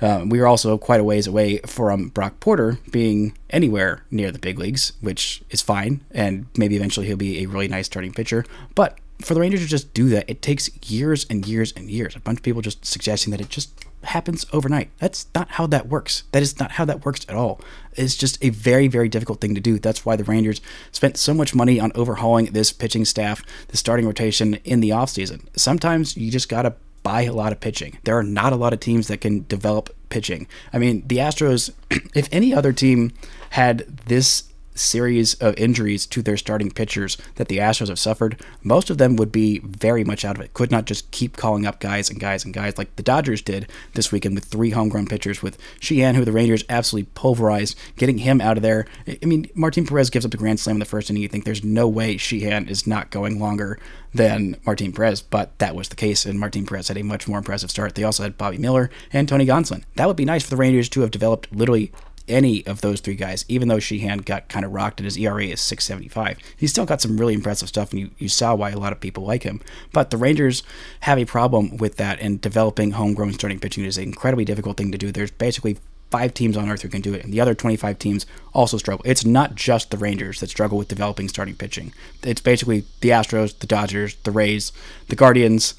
uh, 0.00 0.24
we 0.26 0.40
are 0.40 0.46
also 0.46 0.78
quite 0.78 1.00
a 1.00 1.04
ways 1.04 1.26
away 1.26 1.58
from 1.66 2.08
Brock 2.08 2.40
Porter 2.40 2.78
being 2.90 3.36
anywhere 3.50 4.04
near 4.10 4.32
the 4.32 4.38
big 4.38 4.58
leagues, 4.58 4.92
which 5.00 5.42
is 5.50 5.60
fine, 5.60 6.02
and 6.10 6.46
maybe 6.56 6.76
eventually 6.76 7.06
he'll 7.06 7.16
be 7.16 7.42
a 7.42 7.46
really 7.46 7.68
nice 7.68 7.86
starting 7.86 8.12
pitcher. 8.12 8.44
But 8.74 8.98
for 9.20 9.34
the 9.34 9.40
Rangers 9.40 9.60
to 9.60 9.66
just 9.66 9.92
do 9.94 10.08
that, 10.08 10.28
it 10.28 10.42
takes 10.42 10.70
years 10.90 11.26
and 11.28 11.46
years 11.46 11.72
and 11.76 11.90
years. 11.90 12.16
A 12.16 12.20
bunch 12.20 12.38
of 12.38 12.42
people 12.42 12.62
just 12.62 12.84
suggesting 12.84 13.30
that 13.30 13.40
it 13.40 13.48
just 13.48 13.84
happens 14.04 14.46
overnight. 14.52 14.90
That's 14.98 15.26
not 15.34 15.52
how 15.52 15.66
that 15.68 15.88
works. 15.88 16.24
That 16.32 16.42
is 16.42 16.58
not 16.58 16.72
how 16.72 16.84
that 16.84 17.04
works 17.04 17.24
at 17.28 17.36
all. 17.36 17.60
It's 17.94 18.16
just 18.16 18.42
a 18.42 18.50
very, 18.50 18.88
very 18.88 19.08
difficult 19.08 19.40
thing 19.40 19.54
to 19.54 19.60
do. 19.60 19.78
That's 19.78 20.04
why 20.04 20.16
the 20.16 20.24
Rangers 20.24 20.60
spent 20.90 21.16
so 21.16 21.34
much 21.34 21.54
money 21.54 21.78
on 21.78 21.92
overhauling 21.94 22.46
this 22.46 22.72
pitching 22.72 23.04
staff, 23.04 23.42
the 23.68 23.76
starting 23.76 24.06
rotation 24.06 24.54
in 24.64 24.80
the 24.80 24.90
offseason. 24.90 25.46
Sometimes 25.56 26.16
you 26.16 26.30
just 26.30 26.48
got 26.48 26.62
to 26.62 26.74
buy 27.02 27.22
a 27.22 27.32
lot 27.32 27.52
of 27.52 27.60
pitching. 27.60 27.98
There 28.04 28.16
are 28.16 28.22
not 28.22 28.52
a 28.52 28.56
lot 28.56 28.72
of 28.72 28.80
teams 28.80 29.08
that 29.08 29.20
can 29.20 29.44
develop 29.48 29.94
pitching. 30.08 30.46
I 30.72 30.78
mean, 30.78 31.02
the 31.06 31.18
Astros, 31.18 31.70
if 32.14 32.28
any 32.32 32.54
other 32.54 32.72
team 32.72 33.12
had 33.50 33.80
this 34.06 34.44
series 34.74 35.34
of 35.34 35.56
injuries 35.56 36.06
to 36.06 36.22
their 36.22 36.36
starting 36.36 36.70
pitchers 36.70 37.16
that 37.36 37.48
the 37.48 37.58
Astros 37.58 37.88
have 37.88 37.98
suffered, 37.98 38.42
most 38.62 38.90
of 38.90 38.98
them 38.98 39.16
would 39.16 39.32
be 39.32 39.58
very 39.60 40.04
much 40.04 40.24
out 40.24 40.36
of 40.36 40.42
it. 40.42 40.54
Could 40.54 40.70
not 40.70 40.84
just 40.84 41.10
keep 41.10 41.36
calling 41.36 41.66
up 41.66 41.80
guys 41.80 42.10
and 42.10 42.20
guys 42.20 42.44
and 42.44 42.54
guys 42.54 42.78
like 42.78 42.94
the 42.96 43.02
Dodgers 43.02 43.42
did 43.42 43.68
this 43.94 44.12
weekend 44.12 44.34
with 44.34 44.44
three 44.44 44.70
homegrown 44.70 45.06
pitchers, 45.06 45.42
with 45.42 45.58
Sheehan, 45.80 46.14
who 46.14 46.24
the 46.24 46.32
Rangers 46.32 46.64
absolutely 46.68 47.10
pulverized, 47.14 47.78
getting 47.96 48.18
him 48.18 48.40
out 48.40 48.56
of 48.56 48.62
there. 48.62 48.86
I 49.06 49.26
mean, 49.26 49.48
Martin 49.54 49.86
Perez 49.86 50.10
gives 50.10 50.24
up 50.24 50.30
the 50.30 50.36
grand 50.36 50.60
slam 50.60 50.76
in 50.76 50.80
the 50.80 50.86
first 50.86 51.10
inning. 51.10 51.22
You 51.22 51.28
think 51.28 51.44
there's 51.44 51.64
no 51.64 51.88
way 51.88 52.16
Sheehan 52.16 52.68
is 52.68 52.86
not 52.86 53.10
going 53.10 53.38
longer 53.38 53.78
than 54.14 54.56
Martin 54.66 54.92
Perez, 54.92 55.22
but 55.22 55.58
that 55.58 55.74
was 55.74 55.88
the 55.88 55.96
case, 55.96 56.26
and 56.26 56.38
Martin 56.38 56.66
Perez 56.66 56.88
had 56.88 56.98
a 56.98 57.02
much 57.02 57.26
more 57.26 57.38
impressive 57.38 57.70
start. 57.70 57.94
They 57.94 58.04
also 58.04 58.22
had 58.22 58.36
Bobby 58.36 58.58
Miller 58.58 58.90
and 59.12 59.28
Tony 59.28 59.46
Gonsolin. 59.46 59.84
That 59.96 60.06
would 60.06 60.16
be 60.16 60.24
nice 60.24 60.44
for 60.44 60.50
the 60.50 60.56
Rangers 60.56 60.88
to 60.90 61.00
have 61.00 61.10
developed 61.10 61.54
literally 61.54 61.92
any 62.28 62.66
of 62.66 62.80
those 62.80 63.00
three 63.00 63.14
guys, 63.14 63.44
even 63.48 63.68
though 63.68 63.78
Sheehan 63.78 64.18
got 64.18 64.48
kind 64.48 64.64
of 64.64 64.72
rocked 64.72 65.00
and 65.00 65.04
his 65.04 65.18
ERA 65.18 65.44
is 65.44 65.60
675. 65.60 66.38
He's 66.56 66.70
still 66.70 66.86
got 66.86 67.00
some 67.00 67.18
really 67.18 67.34
impressive 67.34 67.68
stuff, 67.68 67.92
and 67.92 68.00
you, 68.00 68.10
you 68.18 68.28
saw 68.28 68.54
why 68.54 68.70
a 68.70 68.78
lot 68.78 68.92
of 68.92 69.00
people 69.00 69.24
like 69.24 69.42
him. 69.42 69.60
But 69.92 70.10
the 70.10 70.16
Rangers 70.16 70.62
have 71.00 71.18
a 71.18 71.24
problem 71.24 71.76
with 71.76 71.96
that, 71.96 72.20
and 72.20 72.40
developing 72.40 72.92
homegrown 72.92 73.32
starting 73.34 73.60
pitching 73.60 73.84
is 73.84 73.98
an 73.98 74.04
incredibly 74.04 74.44
difficult 74.44 74.76
thing 74.76 74.92
to 74.92 74.98
do. 74.98 75.12
There's 75.12 75.30
basically 75.30 75.78
five 76.10 76.34
teams 76.34 76.56
on 76.58 76.68
earth 76.68 76.82
who 76.82 76.88
can 76.88 77.00
do 77.00 77.14
it, 77.14 77.24
and 77.24 77.32
the 77.32 77.40
other 77.40 77.54
25 77.54 77.98
teams 77.98 78.26
also 78.52 78.76
struggle. 78.76 79.02
It's 79.06 79.24
not 79.24 79.54
just 79.54 79.90
the 79.90 79.96
Rangers 79.96 80.40
that 80.40 80.50
struggle 80.50 80.78
with 80.78 80.88
developing 80.88 81.28
starting 81.28 81.56
pitching. 81.56 81.92
It's 82.22 82.40
basically 82.40 82.84
the 83.00 83.08
Astros, 83.08 83.58
the 83.58 83.66
Dodgers, 83.66 84.14
the 84.22 84.30
Rays, 84.30 84.72
the 85.08 85.16
Guardians, 85.16 85.74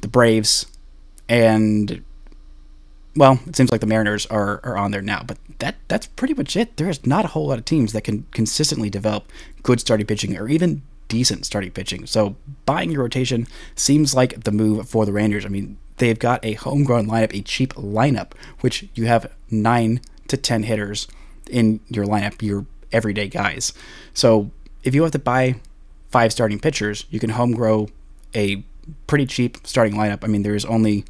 the 0.00 0.08
Braves, 0.08 0.66
and 1.28 2.02
well, 3.16 3.38
it 3.46 3.54
seems 3.54 3.70
like 3.70 3.80
the 3.80 3.86
Mariners 3.86 4.26
are, 4.26 4.60
are 4.64 4.76
on 4.76 4.90
there 4.90 5.02
now, 5.02 5.22
but 5.24 5.38
that 5.58 5.76
that's 5.88 6.06
pretty 6.06 6.34
much 6.34 6.56
it. 6.56 6.76
There 6.76 6.88
is 6.88 7.06
not 7.06 7.24
a 7.24 7.28
whole 7.28 7.48
lot 7.48 7.58
of 7.58 7.64
teams 7.64 7.92
that 7.92 8.04
can 8.04 8.26
consistently 8.32 8.90
develop 8.90 9.30
good 9.62 9.80
starting 9.80 10.06
pitching 10.06 10.36
or 10.36 10.48
even 10.48 10.82
decent 11.08 11.46
starting 11.46 11.70
pitching. 11.70 12.06
So 12.06 12.36
buying 12.66 12.90
your 12.90 13.02
rotation 13.02 13.46
seems 13.74 14.14
like 14.14 14.44
the 14.44 14.52
move 14.52 14.88
for 14.88 15.06
the 15.06 15.12
Rangers. 15.12 15.44
I 15.44 15.48
mean, 15.48 15.78
they've 15.98 16.18
got 16.18 16.44
a 16.44 16.54
homegrown 16.54 17.06
lineup, 17.06 17.34
a 17.34 17.42
cheap 17.42 17.74
lineup, 17.74 18.32
which 18.60 18.88
you 18.94 19.06
have 19.06 19.30
nine 19.50 20.00
to 20.28 20.36
ten 20.36 20.64
hitters 20.64 21.06
in 21.50 21.80
your 21.88 22.04
lineup, 22.04 22.42
your 22.42 22.66
everyday 22.92 23.28
guys. 23.28 23.72
So 24.12 24.50
if 24.82 24.94
you 24.94 25.02
have 25.02 25.12
to 25.12 25.18
buy 25.18 25.56
five 26.10 26.32
starting 26.32 26.58
pitchers, 26.58 27.06
you 27.10 27.20
can 27.20 27.30
home 27.30 27.52
grow 27.52 27.88
a 28.34 28.64
pretty 29.06 29.26
cheap 29.26 29.58
starting 29.64 29.94
lineup. 29.94 30.24
I 30.24 30.26
mean, 30.26 30.42
there's 30.42 30.64
only 30.64 31.04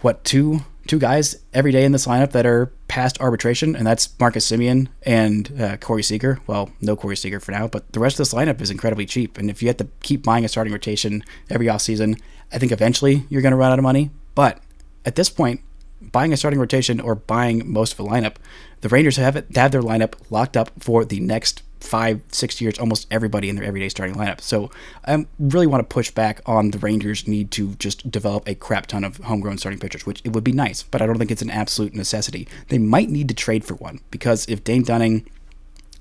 what 0.00 0.24
two 0.24 0.64
two 0.90 0.98
guys 0.98 1.36
every 1.54 1.70
day 1.70 1.84
in 1.84 1.92
this 1.92 2.04
lineup 2.04 2.32
that 2.32 2.44
are 2.44 2.66
past 2.88 3.20
arbitration, 3.20 3.76
and 3.76 3.86
that's 3.86 4.08
Marcus 4.18 4.50
Semien 4.50 4.88
and 5.04 5.52
uh, 5.60 5.76
Corey 5.76 6.02
Seager. 6.02 6.40
Well, 6.48 6.68
no 6.80 6.96
Corey 6.96 7.16
Seager 7.16 7.38
for 7.38 7.52
now, 7.52 7.68
but 7.68 7.92
the 7.92 8.00
rest 8.00 8.14
of 8.14 8.18
this 8.18 8.34
lineup 8.34 8.60
is 8.60 8.72
incredibly 8.72 9.06
cheap. 9.06 9.38
And 9.38 9.48
if 9.48 9.62
you 9.62 9.68
have 9.68 9.76
to 9.76 9.86
keep 10.02 10.24
buying 10.24 10.44
a 10.44 10.48
starting 10.48 10.72
rotation 10.72 11.22
every 11.48 11.66
offseason, 11.66 12.20
I 12.52 12.58
think 12.58 12.72
eventually 12.72 13.24
you're 13.28 13.40
going 13.40 13.52
to 13.52 13.56
run 13.56 13.70
out 13.70 13.78
of 13.78 13.84
money. 13.84 14.10
But 14.34 14.60
at 15.04 15.14
this 15.14 15.30
point, 15.30 15.60
buying 16.00 16.32
a 16.32 16.36
starting 16.36 16.58
rotation 16.58 17.00
or 17.00 17.14
buying 17.14 17.70
most 17.70 17.92
of 17.92 18.00
a 18.00 18.02
lineup, 18.02 18.34
the 18.80 18.88
Rangers 18.88 19.16
have 19.16 19.36
it 19.36 19.52
they 19.52 19.60
have 19.60 19.70
their 19.70 19.82
lineup 19.82 20.14
locked 20.28 20.56
up 20.56 20.72
for 20.80 21.04
the 21.04 21.20
next 21.20 21.62
five, 21.80 22.20
six 22.30 22.60
years, 22.60 22.78
almost 22.78 23.06
everybody 23.10 23.48
in 23.48 23.56
their 23.56 23.64
everyday 23.64 23.88
starting 23.88 24.14
lineup. 24.16 24.40
So 24.40 24.70
I 25.06 25.26
really 25.38 25.66
want 25.66 25.80
to 25.88 25.94
push 25.94 26.10
back 26.10 26.40
on 26.46 26.70
the 26.70 26.78
Rangers' 26.78 27.26
need 27.26 27.50
to 27.52 27.74
just 27.74 28.10
develop 28.10 28.46
a 28.46 28.54
crap 28.54 28.86
ton 28.86 29.04
of 29.04 29.16
homegrown 29.18 29.58
starting 29.58 29.80
pitchers, 29.80 30.06
which 30.06 30.20
it 30.24 30.32
would 30.32 30.44
be 30.44 30.52
nice, 30.52 30.82
but 30.82 31.02
I 31.02 31.06
don't 31.06 31.18
think 31.18 31.30
it's 31.30 31.42
an 31.42 31.50
absolute 31.50 31.94
necessity. 31.94 32.46
They 32.68 32.78
might 32.78 33.08
need 33.08 33.28
to 33.28 33.34
trade 33.34 33.64
for 33.64 33.74
one 33.74 34.00
because 34.10 34.46
if 34.48 34.62
Dane 34.62 34.82
Dunning 34.82 35.28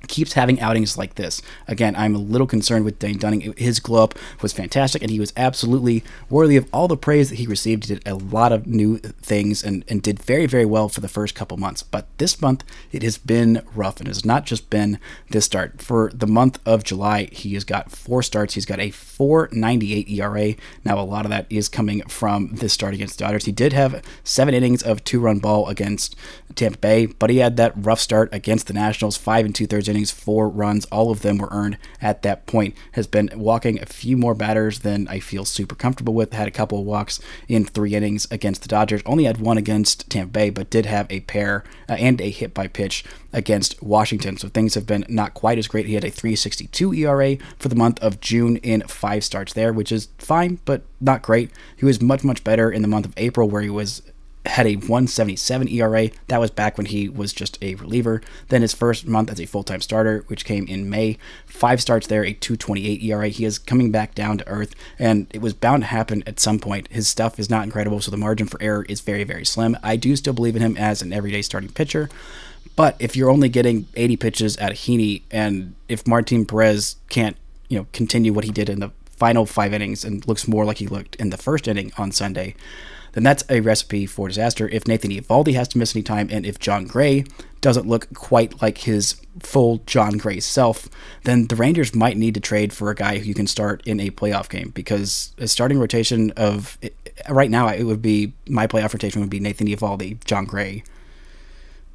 keeps 0.08 0.34
having 0.34 0.60
outings 0.60 0.98
like 0.98 1.16
this. 1.16 1.42
Again, 1.68 1.96
I'm 1.96 2.16
a 2.16 2.20
little 2.20 2.48
concerned 2.48 2.86
with 2.86 3.00
Dane 3.00 3.18
Dunning. 3.18 3.54
His 3.58 3.80
glow 3.80 4.04
up 4.04 4.16
was 4.42 4.54
fantastic, 4.54 5.02
and 5.02 5.12
he 5.12 5.20
was 5.20 5.34
absolutely 5.36 6.04
worthy 6.30 6.56
of 6.56 6.68
all 6.72 6.88
the 6.88 6.98
praise 6.98 7.30
that 7.30 7.36
he 7.36 7.48
received. 7.48 7.86
He 7.86 7.96
did 7.96 8.08
a 8.08 8.16
lot 8.16 8.52
of 8.52 8.66
new 8.66 8.98
things 8.98 9.64
and, 9.64 9.84
and 9.88 10.02
did 10.02 10.20
very, 10.20 10.46
very 10.46 10.66
well 10.66 10.90
for 10.90 11.02
the 11.02 11.08
first 11.08 11.36
couple 11.36 11.58
months. 11.58 11.84
But 11.84 12.08
this 12.18 12.42
month, 12.42 12.64
it 12.92 13.04
has 13.04 13.18
been 13.18 13.62
rough, 13.76 14.00
and 14.00 14.08
it 14.08 14.12
has 14.12 14.26
not 14.26 14.46
just 14.46 14.70
been 14.70 15.00
this 15.30 15.46
start. 15.46 15.82
For 15.82 16.12
the 16.14 16.28
month 16.28 16.60
of 16.66 16.84
July, 16.84 17.30
he 17.32 17.54
has 17.56 17.64
got 17.64 17.92
four 17.92 18.24
starts. 18.24 18.54
He's 18.54 18.66
got 18.66 18.80
a 18.80 18.92
498 18.92 20.10
ERA. 20.10 20.56
Now, 20.86 21.00
a 21.00 21.02
lot 21.02 21.26
of 21.26 21.32
that 21.32 21.46
is 21.50 21.68
coming 21.68 22.02
from 22.04 22.56
this 22.56 22.74
start 22.74 22.94
against 22.94 23.18
the 23.18 23.26
Dodgers. 23.26 23.46
He 23.46 23.52
did 23.52 23.74
have 23.74 24.02
seven 24.24 24.54
innings 24.54 24.82
of 24.82 25.04
two 25.04 25.20
run 25.20 25.40
ball 25.40 25.68
against 25.68 26.16
Tampa 26.56 26.78
Bay, 26.78 27.06
but 27.06 27.30
he 27.30 27.38
had 27.38 27.58
that 27.58 27.74
rough 27.76 28.00
start 28.00 28.30
against 28.32 28.68
the 28.68 28.74
Nationals, 28.74 29.18
five 29.18 29.46
and 29.46 29.54
two 29.54 29.68
thirds 29.68 29.89
innings, 29.90 30.12
four 30.12 30.48
runs. 30.48 30.86
All 30.86 31.12
of 31.12 31.22
them 31.22 31.38
were 31.38 31.50
earned 31.52 31.78
at 32.02 32.22
that 32.22 32.46
point. 32.46 32.76
Has 32.94 33.08
been 33.08 33.30
walking 33.36 33.82
a 33.82 33.86
few 33.86 34.16
more 34.16 34.36
batters 34.36 34.80
than 34.80 35.08
I 35.08 35.20
feel 35.20 35.46
super 35.46 35.76
comfortable 35.76 36.14
with. 36.14 36.34
Had 36.34 36.48
a 36.48 36.52
couple 36.52 36.80
of 36.80 36.86
walks 36.86 37.20
in 37.48 37.66
three 37.66 37.96
innings 37.96 38.28
against 38.32 38.62
the 38.62 38.68
Dodgers. 38.68 39.02
Only 39.06 39.26
had 39.26 39.40
one 39.40 39.58
against 39.58 40.10
Tampa 40.10 40.32
Bay, 40.32 40.50
but 40.50 40.70
did 40.70 40.86
have 40.86 41.08
a 41.10 41.22
pair 41.22 41.64
uh, 41.90 41.94
and 41.94 42.22
a 42.22 42.30
hit 42.30 42.54
by 42.54 42.68
pitch 42.68 43.04
against 43.34 43.82
Washington. 43.82 44.38
So 44.38 44.48
things 44.48 44.74
have 44.76 44.86
been 44.86 45.06
not 45.10 45.34
quite 45.34 45.58
as 45.58 45.68
great. 45.68 45.86
He 45.86 45.94
had 45.94 46.04
a 46.04 46.12
362 46.12 46.94
ERA 46.94 47.38
for 47.58 47.70
the 47.70 47.76
month 47.76 48.00
of 48.00 48.20
June 48.20 48.58
in 48.58 48.82
five 48.82 49.24
starts 49.24 49.54
there, 49.54 49.74
which 49.74 49.92
is 49.92 50.10
fine, 50.18 50.60
but 50.66 50.84
not 51.00 51.22
great. 51.22 51.52
He 51.76 51.86
was 51.86 52.02
much, 52.02 52.24
much 52.24 52.44
better 52.44 52.72
in 52.72 52.82
the 52.82 52.88
month 52.88 53.06
of 53.06 53.14
April, 53.18 53.50
where 53.50 53.62
he 53.62 53.70
was 53.70 54.02
had 54.46 54.66
a 54.66 54.76
177 54.76 55.68
ERA. 55.70 56.10
That 56.28 56.40
was 56.40 56.52
back 56.52 56.78
when 56.78 56.88
he 56.88 57.10
was 57.10 57.34
just 57.34 57.58
a 57.62 57.76
reliever. 57.76 58.22
Then 58.48 58.62
his 58.62 58.74
first 58.74 59.06
month 59.06 59.30
as 59.32 59.40
a 59.40 59.46
full 59.46 59.64
time 59.64 59.82
starter, 59.82 60.24
which 60.28 60.46
came 60.46 60.66
in 60.68 60.90
May, 60.90 61.18
five 61.46 61.82
starts 61.82 62.08
there, 62.08 62.24
a 62.24 62.34
228 62.34 63.04
ERA. 63.04 63.28
He 63.28 63.46
is 63.46 63.60
coming 63.60 63.92
back 63.92 64.16
down 64.16 64.38
to 64.38 64.48
earth, 64.48 64.76
and 64.98 65.28
it 65.32 65.42
was 65.42 65.54
bound 65.54 65.84
to 65.84 65.88
happen 65.88 66.24
at 66.26 66.40
some 66.40 66.60
point. 66.60 66.88
His 66.90 67.08
stuff 67.08 67.40
is 67.40 67.50
not 67.50 67.64
incredible, 67.64 68.00
so 68.02 68.12
the 68.12 68.18
margin 68.18 68.48
for 68.48 68.62
error 68.62 68.86
is 68.88 69.02
very, 69.02 69.24
very 69.24 69.46
slim. 69.46 69.78
I 69.84 69.96
do 69.96 70.16
still 70.16 70.34
believe 70.34 70.56
in 70.56 70.62
him 70.62 70.78
as 70.78 71.02
an 71.02 71.14
everyday 71.14 71.42
starting 71.42 71.72
pitcher. 71.72 72.10
But 72.76 72.96
if 73.00 73.16
you're 73.16 73.30
only 73.30 73.50
getting 73.50 73.88
80 73.96 74.18
pitches 74.18 74.58
at 74.58 74.72
Heaney, 74.72 75.24
and 75.32 75.76
if 75.90 76.08
Martin 76.08 76.46
Perez 76.46 76.96
can't, 77.10 77.36
you 77.68 77.78
know, 77.78 77.88
continue 77.92 78.32
what 78.32 78.46
he 78.46 78.52
did 78.52 78.70
in 78.70 78.80
the 78.80 78.92
final 79.18 79.46
five 79.46 79.74
innings 79.74 80.06
and 80.06 80.26
looks 80.28 80.48
more 80.48 80.64
like 80.64 80.78
he 80.78 80.88
looked 80.88 81.16
in 81.18 81.30
the 81.30 81.38
first 81.38 81.68
inning 81.68 81.92
on 81.98 82.14
Sunday, 82.14 82.56
then 83.20 83.26
that's 83.26 83.44
a 83.50 83.60
recipe 83.60 84.06
for 84.06 84.30
disaster. 84.30 84.70
If 84.70 84.88
Nathan 84.88 85.12
Eovaldi 85.12 85.54
has 85.54 85.68
to 85.70 85.78
miss 85.78 85.94
any 85.94 86.04
time, 86.04 86.30
and 86.32 86.46
if 86.46 86.58
Jon 86.58 86.86
Gray 86.86 87.26
doesn't 87.60 87.86
look 87.86 88.08
quite 88.14 88.62
like 88.62 88.78
his 88.78 89.20
full 89.42 89.80
Jon 89.86 90.18
Gray 90.18 90.40
self, 90.40 90.88
then 91.26 91.48
the 91.48 91.58
Rangers 91.58 91.94
might 91.94 92.16
need 92.16 92.34
to 92.36 92.40
trade 92.40 92.72
for 92.72 92.90
a 92.90 92.96
guy 92.96 93.18
who 93.18 93.26
you 93.26 93.34
can 93.34 93.46
start 93.46 93.86
in 93.86 94.00
a 94.00 94.10
playoff 94.10 94.48
game 94.48 94.70
because 94.70 95.36
a 95.38 95.50
starting 95.50 95.78
rotation 95.78 96.32
of 96.38 96.78
right 97.28 97.52
now 97.52 97.68
it 97.68 97.84
would 97.84 98.02
be 98.02 98.32
my 98.48 98.68
playoff 98.68 98.94
rotation 98.94 99.20
would 99.20 99.30
be 99.30 99.42
Nathan 99.42 99.68
Eovaldi, 99.68 100.24
John 100.24 100.46
Gray, 100.46 100.86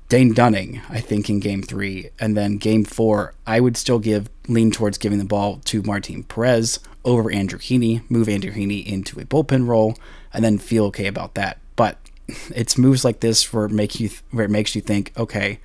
Dane 0.09 0.35
Dunning, 0.35 0.83
I 0.89 1.01
think, 1.01 1.31
in 1.31 1.41
game 1.41 1.63
three. 1.63 2.11
And 2.19 2.37
then 2.37 2.59
game 2.59 2.85
four, 2.85 3.35
I 3.47 3.61
would 3.61 3.77
still 3.77 3.99
give 3.99 4.29
lean 4.49 4.71
towards 4.71 4.99
giving 4.99 5.19
the 5.19 5.25
ball 5.25 5.61
to 5.65 5.83
Martin 5.83 6.23
Perez 6.25 6.79
over 7.05 7.31
Andrew 7.31 7.59
Heaney, 7.59 8.09
move 8.11 8.29
Andrew 8.29 8.53
Heaney 8.53 8.87
into 8.87 9.19
a 9.21 9.25
bullpen 9.25 9.67
role, 9.67 9.97
and 10.33 10.45
then 10.45 10.59
feel 10.59 10.85
okay 10.87 11.07
about 11.07 11.35
that. 11.35 11.59
But 11.77 11.99
it's 12.55 12.79
moves 12.79 13.05
like 13.05 13.21
this 13.21 13.53
where 13.53 13.69
make 13.69 14.01
you 14.01 14.11
where 14.31 14.45
it 14.45 14.51
makes 14.51 14.75
you 14.75 14.81
think, 14.81 15.13
okay, 15.17 15.59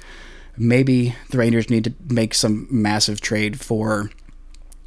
maybe 0.58 1.16
the 1.30 1.38
Rangers 1.38 1.70
need 1.70 1.84
to 1.86 1.94
make 2.10 2.34
some 2.34 2.68
massive 2.70 3.22
trade 3.22 3.60
for 3.60 4.12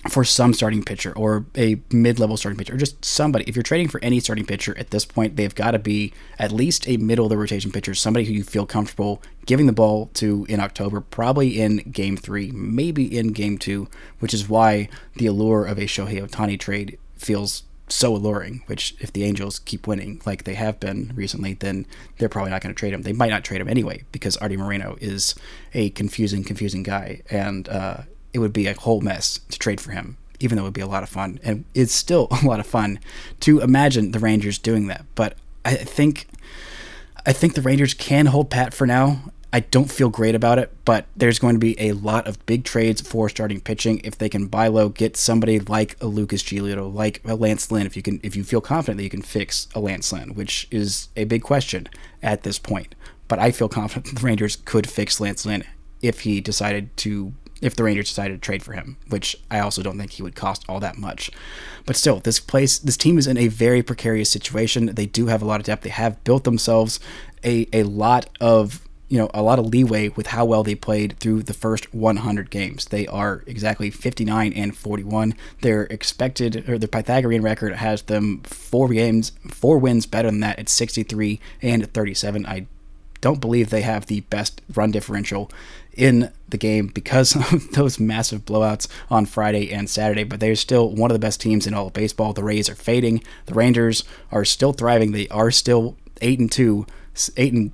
for 0.09 0.25
some 0.25 0.53
starting 0.53 0.83
pitcher 0.83 1.13
or 1.17 1.47
a 1.57 1.81
mid-level 1.93 2.37
starting 2.37 2.59
pitcher 2.59 2.75
or 2.75 2.77
just 2.77 3.05
somebody. 3.05 3.45
If 3.47 3.55
you're 3.55 3.63
trading 3.63 3.89
for 3.89 4.03
any 4.03 4.21
starting 4.21 4.45
pitcher 4.45 4.77
at 4.79 4.91
this 4.91 5.05
point 5.05 5.37
they've 5.37 5.55
got 5.55 5.73
to 5.73 5.79
be 5.79 6.13
at 6.39 6.53
least 6.53 6.89
a 6.89 6.97
middle 6.97 7.27
of 7.27 7.31
the 7.31 7.37
rotation 7.37 7.71
pitcher 7.71 7.95
somebody 7.95 8.25
who 8.25 8.33
you 8.33 8.43
feel 8.43 8.67
comfortable 8.67 9.23
giving 9.47 9.67
the 9.67 9.73
ball 9.73 10.11
to 10.15 10.47
in 10.49 10.61
october 10.61 11.01
probably 11.01 11.61
in 11.61 11.79
game 11.91 12.17
three 12.17 12.51
maybe 12.53 13.17
in 13.17 13.33
game 13.33 13.59
two 13.59 13.89
which 14.19 14.35
is 14.35 14.49
why 14.49 14.89
the 15.17 15.27
allure 15.27 15.65
of 15.65 15.79
a 15.79 15.83
shohei 15.83 16.21
ohtani 16.21 16.59
trade 16.59 16.99
feels 17.17 17.65
so 17.89 18.17
alluring 18.17 18.63
which 18.67 18.95
if 19.01 19.13
the 19.13 19.25
angels 19.25 19.59
keep 19.59 19.87
winning 19.87 20.21
like 20.25 20.45
they 20.45 20.55
have 20.55 20.81
been 20.81 21.13
recently 21.15 21.55
then 21.55 21.87
they're 22.19 22.29
probably 22.29 22.51
not 22.51 22.63
going 22.63 22.75
to 22.75 22.79
trade 22.79 22.93
him. 22.93 23.03
They 23.03 23.13
might 23.13 23.31
not 23.31 23.45
trade 23.45 23.61
him 23.61 23.69
anyway 23.69 24.05
because 24.13 24.37
artie 24.39 24.57
moreno 24.57 24.97
is 25.01 25.35
a 25.75 25.91
confusing 25.91 26.45
confusing 26.45 26.83
guy. 26.83 27.23
And 27.31 27.69
uh, 27.69 28.03
it 28.33 28.39
would 28.39 28.53
be 28.53 28.67
a 28.67 28.75
whole 28.75 29.01
mess 29.01 29.41
to 29.51 29.59
trade 29.59 29.81
for 29.81 29.93
him, 29.93 30.17
even 30.41 30.57
though 30.57 30.63
it 30.63 30.69
would 30.69 30.75
be 30.75 30.81
a 30.81 30.87
lot 30.87 31.03
of 31.03 31.09
fun. 31.09 31.39
And 31.43 31.65
it's 31.75 31.95
still 31.95 32.29
a 32.43 32.47
lot 32.47 32.61
of 32.61 32.67
fun 32.67 32.99
to 33.41 33.61
imagine 33.61 34.13
the 34.13 34.19
Rangers 34.19 34.59
doing 34.59 34.87
that. 34.89 35.05
But 35.15 35.37
I 35.65 35.75
think 35.75 36.27
I 37.25 37.33
think 37.33 37.55
the 37.55 37.63
Rangers 37.63 37.95
can 37.95 38.27
hold 38.27 38.51
pat 38.51 38.75
for 38.75 38.87
now. 38.87 39.33
I 39.55 39.61
don't 39.61 39.91
feel 39.91 40.09
great 40.09 40.35
about 40.35 40.59
it, 40.59 40.73
but 40.87 41.05
there's 41.15 41.39
going 41.39 41.55
to 41.55 41.61
be 41.61 41.79
a 41.79 41.93
lot 41.93 42.27
of 42.27 42.45
big 42.47 42.65
trades 42.65 43.03
for 43.03 43.29
starting 43.29 43.61
pitching 43.61 44.01
if 44.03 44.17
they 44.17 44.31
can 44.31 44.47
buy 44.47 44.69
low, 44.69 44.89
get 44.89 45.15
somebody 45.15 45.61
like 45.61 45.95
a 46.01 46.07
Lucas 46.07 46.43
Giolito, 46.43 46.93
like 46.93 47.21
a 47.27 47.35
Lance 47.35 47.71
Lynn, 47.71 47.85
if 47.87 47.95
you 47.95 48.03
can 48.03 48.19
if 48.23 48.35
you 48.35 48.45
feel 48.45 48.63
confident 48.63 48.97
that 48.97 49.05
you 49.05 49.11
can 49.11 49.21
fix 49.21 49.69
a 49.75 49.81
Lance 49.81 50.11
Lynn, 50.11 50.35
which 50.35 50.67
is 50.71 51.09
a 51.17 51.25
big 51.25 51.43
question 51.43 51.87
at 52.23 52.45
this 52.45 52.59
point. 52.59 52.95
But 53.29 53.39
I 53.39 53.51
feel 53.51 53.69
confident 53.69 54.15
the 54.21 54.27
Rangers 54.27 54.57
could 54.57 54.89
fix 54.89 55.21
Lance 55.21 55.45
Lynn 55.45 55.65
if 56.01 56.21
he 56.21 56.41
decided 56.41 56.97
to 56.99 57.35
if 57.63 57.77
the 57.77 57.85
Rangers 57.85 58.09
decided 58.09 58.35
to 58.35 58.45
trade 58.45 58.63
for 58.63 58.73
him, 58.73 58.99
which 59.09 59.37
I 59.51 59.61
also 59.61 59.83
don't 59.83 59.97
think 59.97 60.11
he 60.11 60.23
would 60.23 60.35
cost 60.35 60.65
all 60.69 60.81
that 60.81 60.99
much. 60.99 61.31
But 61.87 61.97
still, 61.97 62.19
this 62.19 62.41
place, 62.41 62.79
this 62.79 62.97
team 62.97 63.17
is 63.17 63.27
in 63.27 63.39
a 63.39 63.49
very 63.49 63.83
precarious 63.83 64.29
situation. 64.29 64.87
They 64.87 65.07
do 65.07 65.27
have 65.27 65.41
a 65.41 65.47
lot 65.47 65.61
of 65.61 65.67
depth. 65.67 65.85
They 65.85 65.91
have 65.91 66.23
built 66.25 66.45
themselves 66.45 67.01
a, 67.45 67.69
a 67.73 67.85
lot 67.85 68.29
of 68.41 68.87
you 69.09 69.19
know 69.19 69.31
a 69.35 69.43
lot 69.43 69.59
of 69.59 69.67
leeway 69.67 70.09
with 70.09 70.29
how 70.29 70.45
well 70.47 70.63
they 70.63 70.75
played 70.75 71.19
through 71.19 71.43
the 71.43 71.53
first 71.53 71.93
100 71.95 72.51
games. 72.51 72.87
They 72.87 73.07
are 73.07 73.45
exactly 73.47 73.91
59 73.91 74.55
and 74.55 74.77
41. 74.77 75.35
Their 75.61 75.83
expected 75.85 76.69
or 76.69 76.79
their 76.79 76.89
Pythagorean 76.89 77.43
record 77.43 77.75
has 77.75 78.03
them 78.03 78.41
four 78.45 78.89
games, 78.89 79.33
four 79.51 79.79
wins 79.79 80.07
better 80.07 80.31
than 80.31 80.41
that. 80.41 80.59
It's 80.59 80.73
63 80.73 81.39
and 81.61 81.93
37. 81.93 82.47
I 82.47 82.67
don't 83.21 83.41
believe 83.41 83.69
they 83.69 83.83
have 83.83 84.07
the 84.07 84.21
best 84.21 84.63
run 84.75 84.91
differential 84.91 85.51
in 85.95 86.33
the 86.53 86.59
game 86.59 86.87
because 86.87 87.35
of 87.53 87.73
those 87.73 87.99
massive 87.99 88.45
blowouts 88.45 88.87
on 89.11 89.27
Friday 89.27 89.73
and 89.73 89.91
Saturday, 89.91 90.25
but 90.25 90.39
they're 90.39 90.55
still 90.55 90.89
one 90.89 91.11
of 91.11 91.15
the 91.15 91.19
best 91.19 91.41
teams 91.41 91.67
in 91.67 91.75
all 91.75 91.89
of 91.89 91.93
baseball. 91.93 92.33
The 92.33 92.45
Rays 92.45 92.71
are 92.71 92.77
fading. 92.77 93.23
The 93.47 93.55
Rangers 93.55 94.05
are 94.31 94.45
still 94.45 94.73
thriving. 94.73 95.13
They 95.13 95.29
are 95.29 95.51
still 95.51 95.97
8 96.21 96.39
and 96.39 96.53
2, 96.53 96.87
8 97.37 97.53
and 97.53 97.73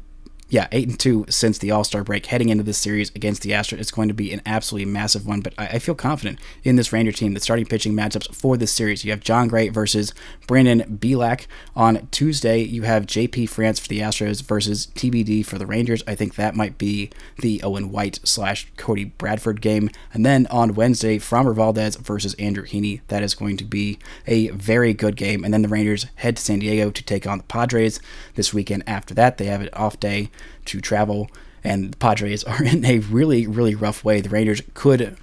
yeah, 0.50 0.66
eight 0.72 0.88
and 0.88 0.98
two 0.98 1.26
since 1.28 1.58
the 1.58 1.70
All 1.70 1.84
Star 1.84 2.02
break. 2.02 2.26
Heading 2.26 2.48
into 2.48 2.64
this 2.64 2.78
series 2.78 3.10
against 3.10 3.42
the 3.42 3.50
Astros, 3.50 3.80
it's 3.80 3.90
going 3.90 4.08
to 4.08 4.14
be 4.14 4.32
an 4.32 4.40
absolutely 4.46 4.90
massive 4.90 5.26
one. 5.26 5.40
But 5.40 5.52
I, 5.58 5.66
I, 5.66 5.78
feel 5.78 5.94
confident 5.94 6.38
in 6.64 6.76
this 6.76 6.92
Ranger 6.92 7.12
team. 7.12 7.34
The 7.34 7.40
starting 7.40 7.66
pitching 7.66 7.92
matchups 7.92 8.34
for 8.34 8.56
this 8.56 8.72
series: 8.72 9.04
you 9.04 9.10
have 9.10 9.20
Jon 9.20 9.48
Gray 9.48 9.68
versus 9.68 10.14
Brandon 10.46 10.98
Bielak 10.98 11.46
on 11.76 12.08
Tuesday. 12.10 12.60
You 12.62 12.82
have 12.82 13.04
J.P. 13.04 13.46
France 13.46 13.78
for 13.78 13.88
the 13.88 14.00
Astros 14.00 14.42
versus 14.42 14.86
TBD 14.94 15.44
for 15.44 15.58
the 15.58 15.66
Rangers. 15.66 16.02
I 16.06 16.14
think 16.14 16.36
that 16.36 16.56
might 16.56 16.78
be 16.78 17.10
the 17.40 17.62
Owen 17.62 17.90
White 17.92 18.20
slash 18.24 18.68
Cody 18.78 19.04
Bradford 19.04 19.60
game. 19.60 19.90
And 20.14 20.24
then 20.24 20.46
on 20.46 20.74
Wednesday, 20.74 21.18
Framber 21.18 21.54
Valdez 21.54 21.96
versus 21.96 22.32
Andrew 22.34 22.64
Heaney. 22.64 23.02
That 23.08 23.22
is 23.22 23.34
going 23.34 23.58
to 23.58 23.64
be 23.64 23.98
a 24.26 24.48
very 24.48 24.94
good 24.94 25.16
game. 25.16 25.44
And 25.44 25.52
then 25.52 25.62
the 25.62 25.68
Rangers 25.68 26.06
head 26.16 26.36
to 26.36 26.42
San 26.42 26.60
Diego 26.60 26.90
to 26.90 27.02
take 27.02 27.26
on 27.26 27.38
the 27.38 27.44
Padres 27.44 28.00
this 28.34 28.54
weekend. 28.54 28.84
After 28.86 29.12
that, 29.14 29.36
they 29.36 29.44
have 29.44 29.60
an 29.60 29.68
off 29.74 30.00
day 30.00 30.30
to 30.66 30.80
travel, 30.80 31.30
and 31.64 31.92
the 31.92 31.96
Padres 31.96 32.44
are 32.44 32.62
in 32.72 32.84
a 32.84 32.98
really, 33.00 33.46
really 33.46 33.74
rough 33.74 34.04
way. 34.04 34.20
The 34.20 34.28
Rangers 34.28 34.62
could 34.74 35.16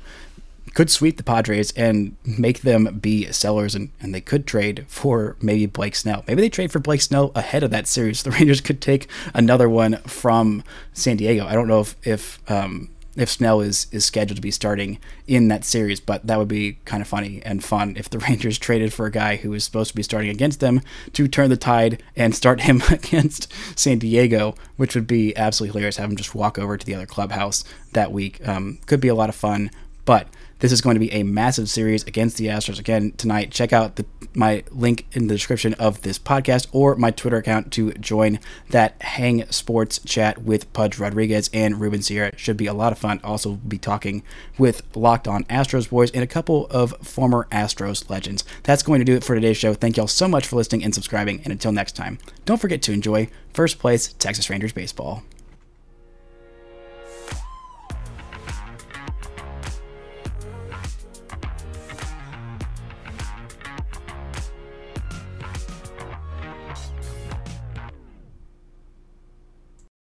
could 0.73 0.89
sweep 0.89 1.15
the 1.15 1.23
Padres 1.23 1.71
and 1.71 2.17
make 2.25 2.61
them 2.61 2.99
be 3.01 3.31
sellers, 3.31 3.75
and, 3.75 3.91
and 4.01 4.13
they 4.13 4.19
could 4.19 4.45
trade 4.45 4.85
for 4.89 5.37
maybe 5.41 5.65
Blake 5.65 5.95
Snell. 5.95 6.25
Maybe 6.27 6.41
they 6.41 6.49
trade 6.49 6.69
for 6.71 6.79
Blake 6.79 7.01
Snell 7.01 7.31
ahead 7.33 7.63
of 7.63 7.71
that 7.71 7.87
series. 7.87 8.23
The 8.25 8.31
Rangers 8.31 8.59
could 8.59 8.81
take 8.81 9.07
another 9.33 9.69
one 9.69 9.97
from 9.99 10.63
San 10.93 11.17
Diego. 11.17 11.45
I 11.45 11.53
don't 11.53 11.67
know 11.67 11.79
if 11.79 11.95
if 12.05 12.51
um, 12.51 12.89
if 13.15 13.29
Snell 13.29 13.61
is 13.61 13.87
is 13.91 14.05
scheduled 14.05 14.35
to 14.35 14.41
be 14.41 14.51
starting 14.51 14.99
in 15.27 15.47
that 15.47 15.63
series, 15.63 15.99
but 15.99 16.25
that 16.27 16.37
would 16.37 16.47
be 16.47 16.77
kind 16.85 17.01
of 17.01 17.07
funny 17.07 17.41
and 17.43 17.63
fun 17.63 17.95
if 17.97 18.09
the 18.09 18.19
Rangers 18.29 18.57
traded 18.57 18.93
for 18.93 19.05
a 19.05 19.11
guy 19.11 19.37
who 19.37 19.53
is 19.53 19.63
supposed 19.63 19.91
to 19.91 19.95
be 19.95 20.03
starting 20.03 20.29
against 20.29 20.59
them 20.59 20.81
to 21.13 21.27
turn 21.27 21.49
the 21.49 21.57
tide 21.57 22.01
and 22.15 22.35
start 22.35 22.61
him 22.61 22.81
against 22.89 23.51
San 23.77 23.99
Diego, 23.99 24.55
which 24.77 24.95
would 24.95 25.07
be 25.07 25.35
absolutely 25.37 25.73
hilarious. 25.73 25.97
Have 25.97 26.09
him 26.09 26.17
just 26.17 26.35
walk 26.35 26.59
over 26.59 26.77
to 26.77 26.85
the 26.85 26.95
other 26.95 27.05
clubhouse 27.05 27.63
that 27.93 28.11
week. 28.11 28.45
Um, 28.47 28.79
could 28.85 28.99
be 28.99 29.07
a 29.07 29.15
lot 29.15 29.29
of 29.29 29.35
fun, 29.35 29.71
but 30.05 30.27
this 30.59 30.71
is 30.71 30.81
going 30.81 30.95
to 30.95 30.99
be 30.99 31.11
a 31.11 31.23
massive 31.23 31.69
series 31.69 32.03
against 32.03 32.37
the 32.37 32.47
Astros 32.47 32.79
again 32.79 33.11
tonight. 33.17 33.51
Check 33.51 33.73
out 33.73 33.97
the, 33.97 34.05
my 34.33 34.63
link 34.71 35.05
in 35.11 35.27
the 35.27 35.35
description 35.35 35.73
of 35.75 36.01
this 36.01 36.17
podcast 36.17 36.67
or 36.71 36.95
my 36.95 37.11
Twitter 37.11 37.37
account 37.37 37.73
to 37.73 37.91
join 37.93 38.39
that 38.69 38.99
Hang 39.01 39.45
Sports 39.51 39.99
chat 39.99 40.41
with 40.41 40.71
Pudge 40.71 40.97
Rodriguez 40.97 41.49
and 41.53 41.81
Ruben 41.81 42.01
Sierra. 42.01 42.29
It 42.29 42.39
should 42.39 42.57
be 42.57 42.67
a 42.67 42.73
lot 42.73 42.93
of 42.93 42.97
fun. 42.97 43.19
Also, 43.23 43.55
be 43.55 43.77
talking 43.77 44.23
with 44.57 44.81
Locked 44.95 45.27
On 45.27 45.43
Astros 45.45 45.89
boys 45.89 46.11
and 46.11 46.23
a 46.23 46.27
couple 46.27 46.67
of 46.67 46.95
former 47.05 47.47
Astros 47.51 48.09
legends. 48.09 48.45
That's 48.63 48.83
going 48.83 48.99
to 48.99 49.05
do 49.05 49.15
it 49.15 49.23
for 49.23 49.35
today's 49.35 49.57
show. 49.57 49.73
Thank 49.73 49.97
y'all 49.97 50.07
so 50.07 50.27
much 50.27 50.47
for 50.47 50.55
listening 50.55 50.83
and 50.83 50.95
subscribing. 50.95 51.41
And 51.43 51.51
until 51.51 51.73
next 51.73 51.97
time, 51.97 52.17
don't 52.45 52.61
forget 52.61 52.81
to 52.83 52.93
enjoy 52.93 53.27
first 53.53 53.77
place 53.77 54.13
Texas 54.13 54.49
Rangers 54.49 54.73
baseball. 54.73 55.23